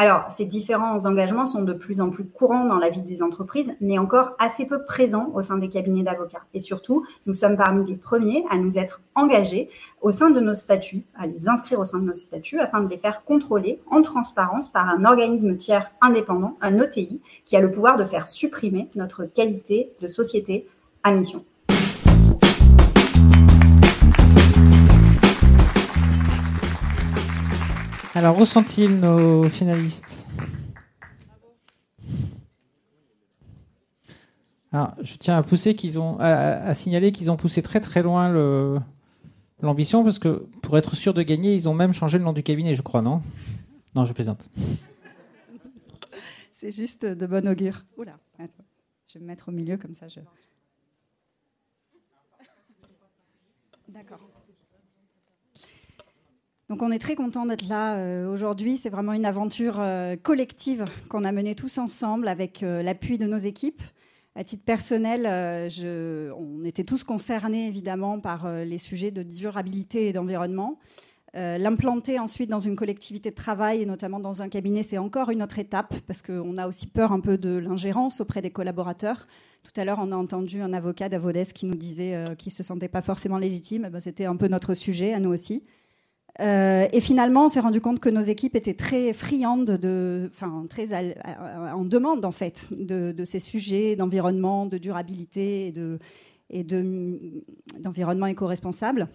[0.00, 3.74] Alors, ces différents engagements sont de plus en plus courants dans la vie des entreprises,
[3.82, 6.40] mais encore assez peu présents au sein des cabinets d'avocats.
[6.54, 9.68] Et surtout, nous sommes parmi les premiers à nous être engagés
[10.00, 12.88] au sein de nos statuts, à les inscrire au sein de nos statuts afin de
[12.88, 17.70] les faire contrôler en transparence par un organisme tiers indépendant, un OTI, qui a le
[17.70, 20.66] pouvoir de faire supprimer notre qualité de société
[21.02, 21.44] à mission.
[28.14, 30.28] Alors, où sont-ils nos finalistes?
[34.72, 38.82] Alors, je tiens à pousser qu'ils ont à, signaler qu'ils ont poussé très très loin
[39.62, 42.42] l'ambition parce que pour être sûr de gagner, ils ont même changé le nom du
[42.42, 43.22] cabinet, je crois, non?
[43.94, 44.48] Non, je plaisante.
[46.52, 47.84] C'est juste de bon augure.
[47.96, 48.18] Oula,
[49.06, 50.08] je vais me mettre au milieu comme ça.
[50.08, 50.20] Je...
[53.88, 54.29] D'accord.
[56.70, 58.76] Donc on est très content d'être là euh, aujourd'hui.
[58.76, 63.26] C'est vraiment une aventure euh, collective qu'on a menée tous ensemble avec euh, l'appui de
[63.26, 63.82] nos équipes.
[64.36, 65.26] À titre personnel,
[66.38, 70.78] on était tous concernés évidemment par les sujets de durabilité et d'environnement.
[71.34, 75.42] L'implanter ensuite dans une collectivité de travail et notamment dans un cabinet, c'est encore une
[75.42, 79.26] autre étape parce qu'on a aussi peur un peu de l'ingérence auprès des collaborateurs.
[79.64, 82.62] Tout à l'heure, on a entendu un avocat d'Avodès qui nous disait qu'il ne se
[82.62, 83.84] sentait pas forcément légitime.
[83.88, 85.64] Eh ben, c'était un peu notre sujet à nous aussi.
[86.38, 90.64] Euh, et finalement, on s'est rendu compte que nos équipes étaient très friandes, de, enfin
[90.68, 91.14] très
[91.74, 95.98] en demande en fait de, ces sujets d'environnement, de durabilité et de
[96.52, 99.08] et d'environnement éco-responsable.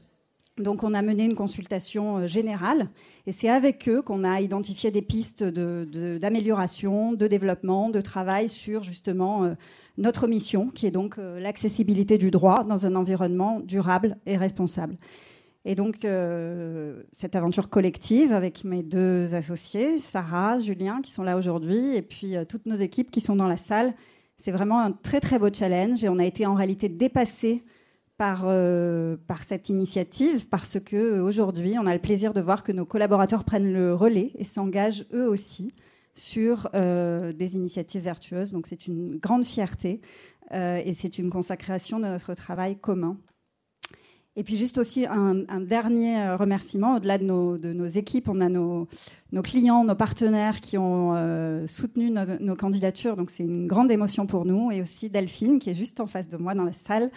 [0.58, 2.88] Donc, on a mené une consultation euh, générale
[3.28, 8.82] et c'est avec eux qu'on a identifié des pistes d'amélioration, de, développement, de travail sur
[8.82, 9.56] justement euh,
[9.98, 14.96] notre mission, qui est donc l'accessibilité du droit dans un environnement durable et responsable.
[15.68, 21.38] Et donc, euh, cette aventure collective avec mes deux associés, Sarah, Julien, qui sont là
[21.38, 23.96] aujourd'hui, et puis euh, toutes nos équipes qui sont dans la salle,
[24.38, 26.04] c'est vraiment un très très beau challenge.
[26.04, 27.64] Et on a été en réalité dépassés
[28.18, 32.72] par, euh, par cette initiative parce que aujourd'hui, on a le plaisir de voir que
[32.72, 35.74] nos collaborateurs prennent le relais et s'engagent eux aussi
[36.14, 38.54] sur des initiatives vertueuses.
[38.54, 40.00] Donc, c'est une grande fierté
[40.54, 43.18] et c'est une consacration de notre travail commun.
[44.38, 48.88] Et puis juste aussi un, dernier euh, remerciement, au-delà de nos, équipes, on a nos,
[49.44, 54.44] clients, nos partenaires qui ont euh, soutenu nos, candidatures, donc c'est une grande émotion pour
[54.44, 57.12] nous, et aussi Delphine qui est juste en face de moi dans la salle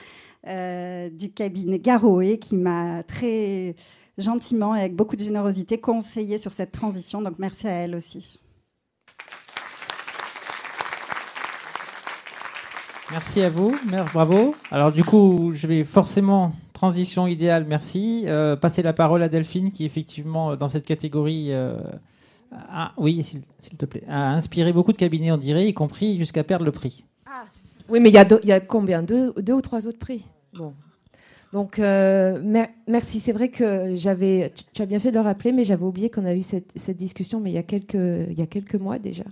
[0.46, 3.74] euh, du cabinet Garoé, qui m'a très
[4.16, 8.38] gentiment et avec beaucoup de générosité conseillé sur cette transition, donc merci à elle aussi.
[13.10, 13.74] Merci à vous,
[14.12, 14.54] bravo.
[14.70, 18.22] Alors du coup, je vais forcément Transition idéale, merci.
[18.26, 21.51] Euh, passer la parole à Delphine, qui effectivement, dans cette catégorie,
[22.97, 23.43] oui, s'il
[23.76, 27.05] te plaît, a inspiré beaucoup de cabinets, on dirait, y compris jusqu'à perdre le prix.
[27.26, 27.47] Ah.
[27.89, 29.03] Oui, mais il y, y, a combien?
[29.03, 30.22] Deux, ou trois autres prix?
[30.57, 30.72] Bon.
[31.53, 33.18] Donc, merci.
[33.18, 36.26] C'est vrai que j'avais, tu as bien fait de le rappeler, mais j'avais oublié qu'on
[36.26, 39.24] a eu cette, discussion, mais il y a quelques, a mois déjà.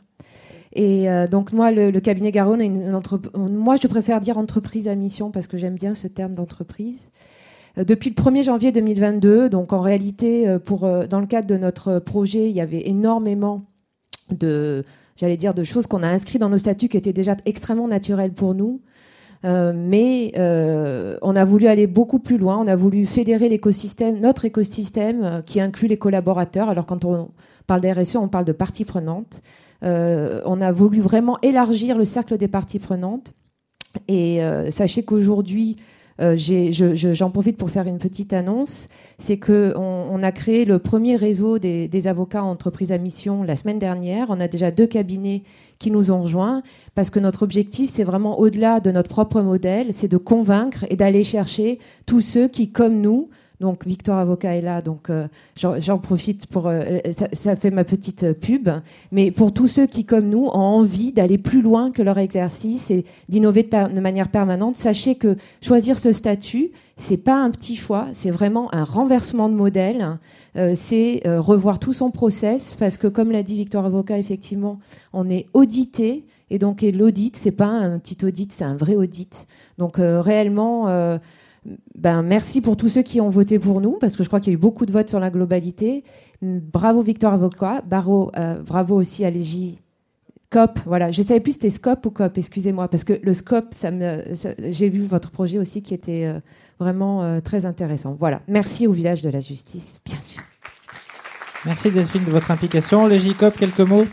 [0.73, 2.91] Et euh, donc moi, le, cabinet Garonne,
[3.51, 7.11] moi je préfère dire entreprise à mission parce que j'aime bien ce terme d'entreprise.
[7.79, 11.57] Euh, depuis le 1er janvier 2022, donc en réalité, euh, pour, dans le cadre de
[11.57, 13.65] notre projet, il y avait énormément
[14.31, 14.85] de,
[15.17, 18.33] j'allais dire, de choses qu'on a inscrites dans nos statuts qui étaient déjà extrêmement naturelles
[18.33, 18.81] pour nous.
[19.45, 20.33] mais
[21.23, 22.59] on a voulu aller beaucoup plus loin.
[22.59, 26.69] On a voulu fédérer l'écosystème, notre écosystème, qui inclut les collaborateurs.
[26.69, 27.29] Alors quand on
[27.69, 29.41] parle d'RSE, on parle de parties prenantes.
[29.83, 33.35] Euh, on a voulu vraiment élargir le cercle des parties prenantes.
[34.09, 35.77] Et euh, sachez qu'aujourd'hui,
[36.21, 38.89] euh, j'en profite pour faire une petite annonce,
[39.19, 43.57] c'est qu'on on a créé le premier réseau des, des, avocats entreprises à mission la
[43.57, 44.27] semaine dernière.
[44.31, 45.43] On a déjà deux cabinets
[45.79, 46.63] qui nous ont rejoints
[46.95, 50.97] parce que notre objectif, c'est vraiment au-delà de notre propre modèle, c'est de convaincre et
[50.97, 53.29] d'aller chercher tous ceux qui, comme nous,
[53.61, 56.99] donc Victor Avocat est là, donc euh, j'en profite pour euh,
[57.33, 58.69] ça, fait ma petite euh, pub.
[59.13, 62.91] Mais pour tous ceux qui, comme nous, ont envie d'aller plus loin que leur exercice
[62.91, 68.09] et d'innover de, manière permanente, sachez que choisir ce statut, c'est pas un petit choix,
[68.13, 70.19] c'est vraiment un renversement de modèle.
[70.75, 74.79] c'est revoir tout son process parce que, comme l'a dit Victor Avocat, effectivement,
[75.13, 76.25] on est audité.
[76.49, 79.47] Et donc, l'audit, c'est pas un petit audit, c'est un vrai audit.
[79.77, 81.19] Donc, réellement,
[81.97, 84.53] ben, merci pour tous ceux qui ont voté pour nous, parce que je crois qu'il
[84.53, 86.05] y a eu beaucoup de votes sur la globalité.
[86.43, 89.81] Bravo Victor Avocat, bravo, euh, bravo aussi à Légie
[90.51, 90.79] COP.
[90.87, 93.75] Voilà, je ne savais plus si c'était SCOP ou COP, excusez-moi, parce que le SCOP,
[93.75, 94.23] ça me,
[94.71, 96.41] j'ai vu votre projet aussi qui était euh,
[96.79, 98.15] vraiment euh, très intéressant.
[98.15, 100.43] Voilà, merci au village de la justice, bien sûr.
[101.65, 103.07] Merci Delphine de votre implication.
[103.07, 104.05] Légie COP, quelques mots?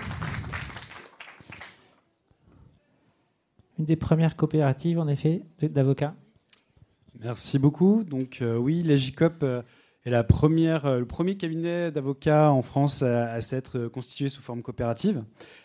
[3.78, 6.16] Une des premières coopératives, en effet, d'avocats.
[7.24, 8.03] Merci beaucoup.
[8.03, 9.61] Donc euh, oui, l'EGICOP euh,
[10.05, 15.24] est la euh, le premier cabinet d'avocats en France à, s'être constitué sous forme coopérative.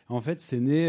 [0.09, 0.89] En fait, c'est né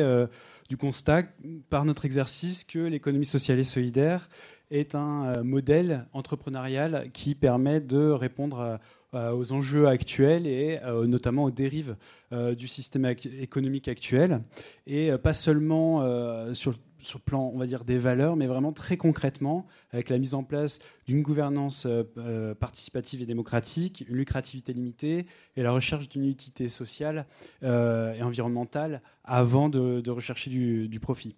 [0.70, 1.24] du constat
[1.72, 4.30] par notre exercice que l'économie sociale et solidaire
[4.70, 8.80] est un modèle entrepreneurial qui permet de répondre
[9.14, 11.98] aux enjeux actuels et notamment aux dérives
[12.32, 14.42] du système économique actuel
[14.88, 18.98] et pas seulement sur sur le plan, on va dire, des valeurs, mais vraiment très
[18.98, 24.74] concrètement, avec la mise en place d'une gouvernance euh, euh, participative et démocratique, une lucrativité
[24.74, 25.26] limitée
[25.56, 27.26] et la recherche d'une utilité sociale
[27.64, 31.36] euh, et environnementale avant de, rechercher du, profit.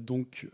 [0.00, 0.48] Donc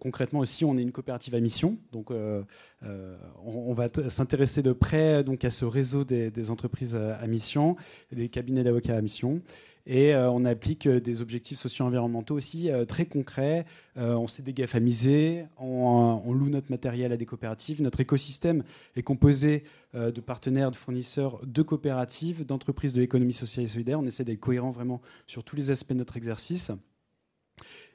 [0.00, 1.78] concrètement aussi, on est une coopérative à mission.
[1.92, 7.76] Donc on, va s'intéresser de près donc à ce réseau des, entreprises à mission,
[8.12, 9.42] des cabinets d'avocats à mission.
[9.86, 13.64] Et euh, on applique euh, des objectifs socio-environnementaux aussi euh, très concrets.
[13.96, 17.82] on s'est dégafamisé, on, on, loue notre matériel à des coopératives.
[17.82, 18.62] Notre écosystème
[18.96, 24.00] est composé de partenaires, de fournisseurs, de coopératives, d'entreprises de l'économie sociale et solidaire.
[24.00, 26.72] On essaie d'être cohérent vraiment sur tous les aspects de notre exercice.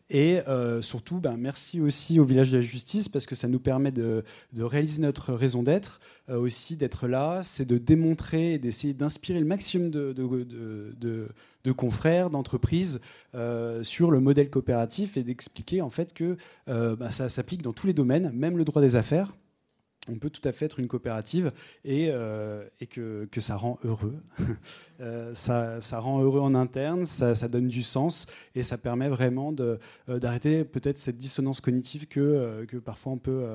[0.10, 3.60] Et euh, surtout, ben, merci aussi au village de la justice parce que ça nous
[3.60, 4.24] permet de,
[4.56, 6.00] réaliser notre raison d'être,
[6.30, 13.02] euh, aussi d'être là, c'est de démontrer d'essayer d'inspirer le maximum de, de, confrères, d'entreprises
[13.34, 16.38] euh, sur le modèle coopératif et d'expliquer en fait que
[16.68, 19.36] ben, ça s'applique dans tous les domaines, même le droit des affaires
[20.10, 21.52] on peut tout à fait être une coopérative
[21.84, 24.16] et, euh, que, ça rend heureux.
[25.02, 29.78] Euh, ça, rend heureux en interne, ça, donne du sens et ça permet vraiment euh,
[30.08, 33.46] d'arrêter peut-être cette dissonance cognitive que, parfois on peut,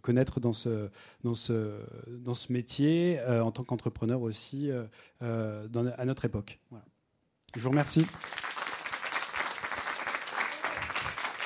[0.00, 0.88] connaître dans ce
[2.50, 4.70] métier en tant qu'entrepreneur aussi
[5.20, 6.60] à notre époque.
[7.56, 8.06] Je vous remercie.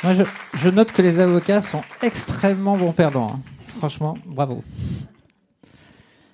[0.02, 0.12] Moi,
[0.54, 3.34] je, note que les avocats sont extrêmement bons perdants.
[3.34, 3.59] Hein.
[3.80, 4.62] Franchement, bravo.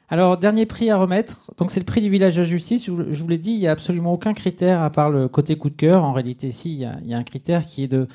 [0.08, 1.52] Alors, dernier prix à remettre.
[1.58, 2.86] Donc, c'est le prix du village de justice.
[2.86, 5.70] Je vous l'ai dit, il n'y a absolument aucun critère à part le côté coup
[5.70, 6.04] de cœur.
[6.04, 8.08] En réalité, si, il y a, un critère qui est de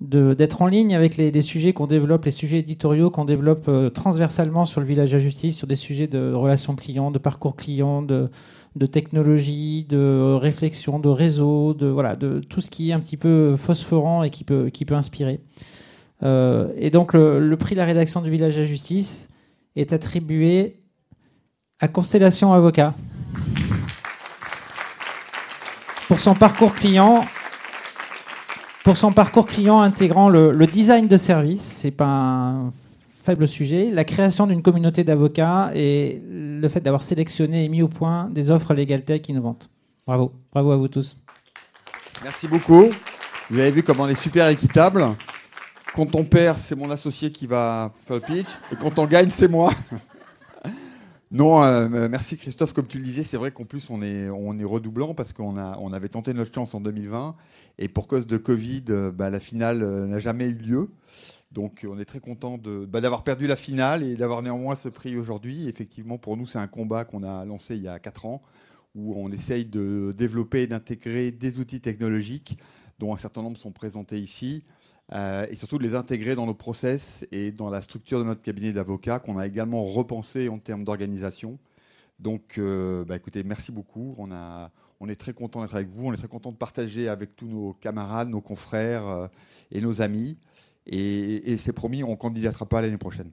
[0.00, 4.64] d'être en ligne avec les, sujets qu'on développe, les sujets éditoriaux qu'on développe euh, transversalement
[4.64, 8.28] sur le village de justice, sur des sujets de relations clients, de parcours clients, de,
[8.76, 14.22] de technologie, de réflexion, de réseau, de tout ce qui est un petit peu phosphorant
[14.22, 15.40] et qui peut inspirer.
[16.22, 19.28] Euh, et donc le, prix de la rédaction du Village à Justice
[19.76, 20.76] est attribué
[21.80, 22.94] à Constellation Avocat
[26.08, 27.24] pour son parcours client.
[28.84, 32.72] Pour son parcours client intégrant le, design de service, c'est pas un
[33.22, 37.88] faible sujet, la création d'une communauté d'avocats et le fait d'avoir sélectionné et mis au
[37.88, 39.70] point des offres Legal Tech innovantes.
[40.04, 41.16] Bravo, bravo à vous tous.
[42.24, 42.86] Merci beaucoup.
[43.48, 45.06] Vous avez vu comment on est super équitable.
[45.94, 48.46] Quand on perd, c'est mon associé qui va faire le pitch.
[48.72, 49.70] Et quand on gagne, c'est moi.
[51.30, 52.72] non, euh, merci Christophe.
[52.72, 55.58] Comme tu le disais, c'est vrai qu'en plus, on est, on est redoublant parce qu'on
[55.58, 57.36] a, on avait tenté notre chance en 2020.
[57.78, 60.88] Et pour cause de Covid, euh, bah, la finale euh, n'a jamais eu lieu.
[61.50, 65.18] Donc on est très content bah, d'avoir perdu la finale et d'avoir néanmoins ce prix
[65.18, 65.68] aujourd'hui.
[65.68, 68.40] Effectivement, pour nous, c'est un combat qu'on a lancé il y a 4 ans
[68.94, 72.56] où on essaye de développer et d'intégrer des outils technologiques
[72.98, 74.64] dont un certain nombre sont présentés ici,
[75.12, 78.40] euh, et surtout de les intégrer dans nos process et dans la structure de notre
[78.40, 81.58] cabinet d'avocats qu'on a également repensé en termes d'organisation.
[82.18, 84.14] Donc, euh, bah, écoutez, merci beaucoup.
[84.16, 86.06] On, a, on est très content d'être avec vous.
[86.06, 89.26] On est très content de partager avec tous nos camarades, nos confrères euh,
[89.70, 90.38] et nos amis.
[90.86, 93.30] Et, et c'est promis, on ne candidatera pas l'année prochaine.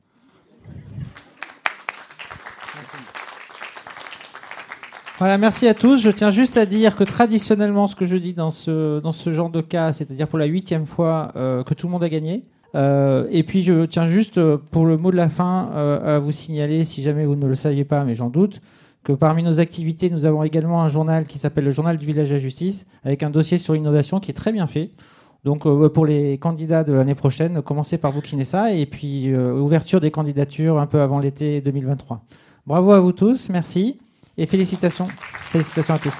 [5.20, 6.02] Voilà, merci à tous.
[6.02, 9.34] Je tiens juste à dire que traditionnellement, ce que je dis dans ce, dans ce
[9.34, 12.44] genre de cas, c'est-à-dire pour la huitième fois, euh, que tout le monde a gagné.
[12.74, 15.66] Euh, et puis je tiens juste euh, pour le mot de la fin
[16.06, 18.62] à vous signaler, si jamais vous ne le saviez pas, mais j'en doute,
[19.04, 22.32] que parmi nos activités, nous avons également un journal qui s'appelle le Journal du Village
[22.32, 24.90] à Justice, avec un dossier sur l'innovation qui est très bien fait.
[25.44, 30.12] Donc pour les candidats de l'année prochaine, commencez par bouquiner ça, et puis ouverture des
[30.12, 32.24] candidatures un peu avant l'été 2023.
[32.66, 33.98] Bravo à vous tous, merci.
[34.40, 35.08] Et félicitations.
[35.52, 36.14] Félicitations à tous.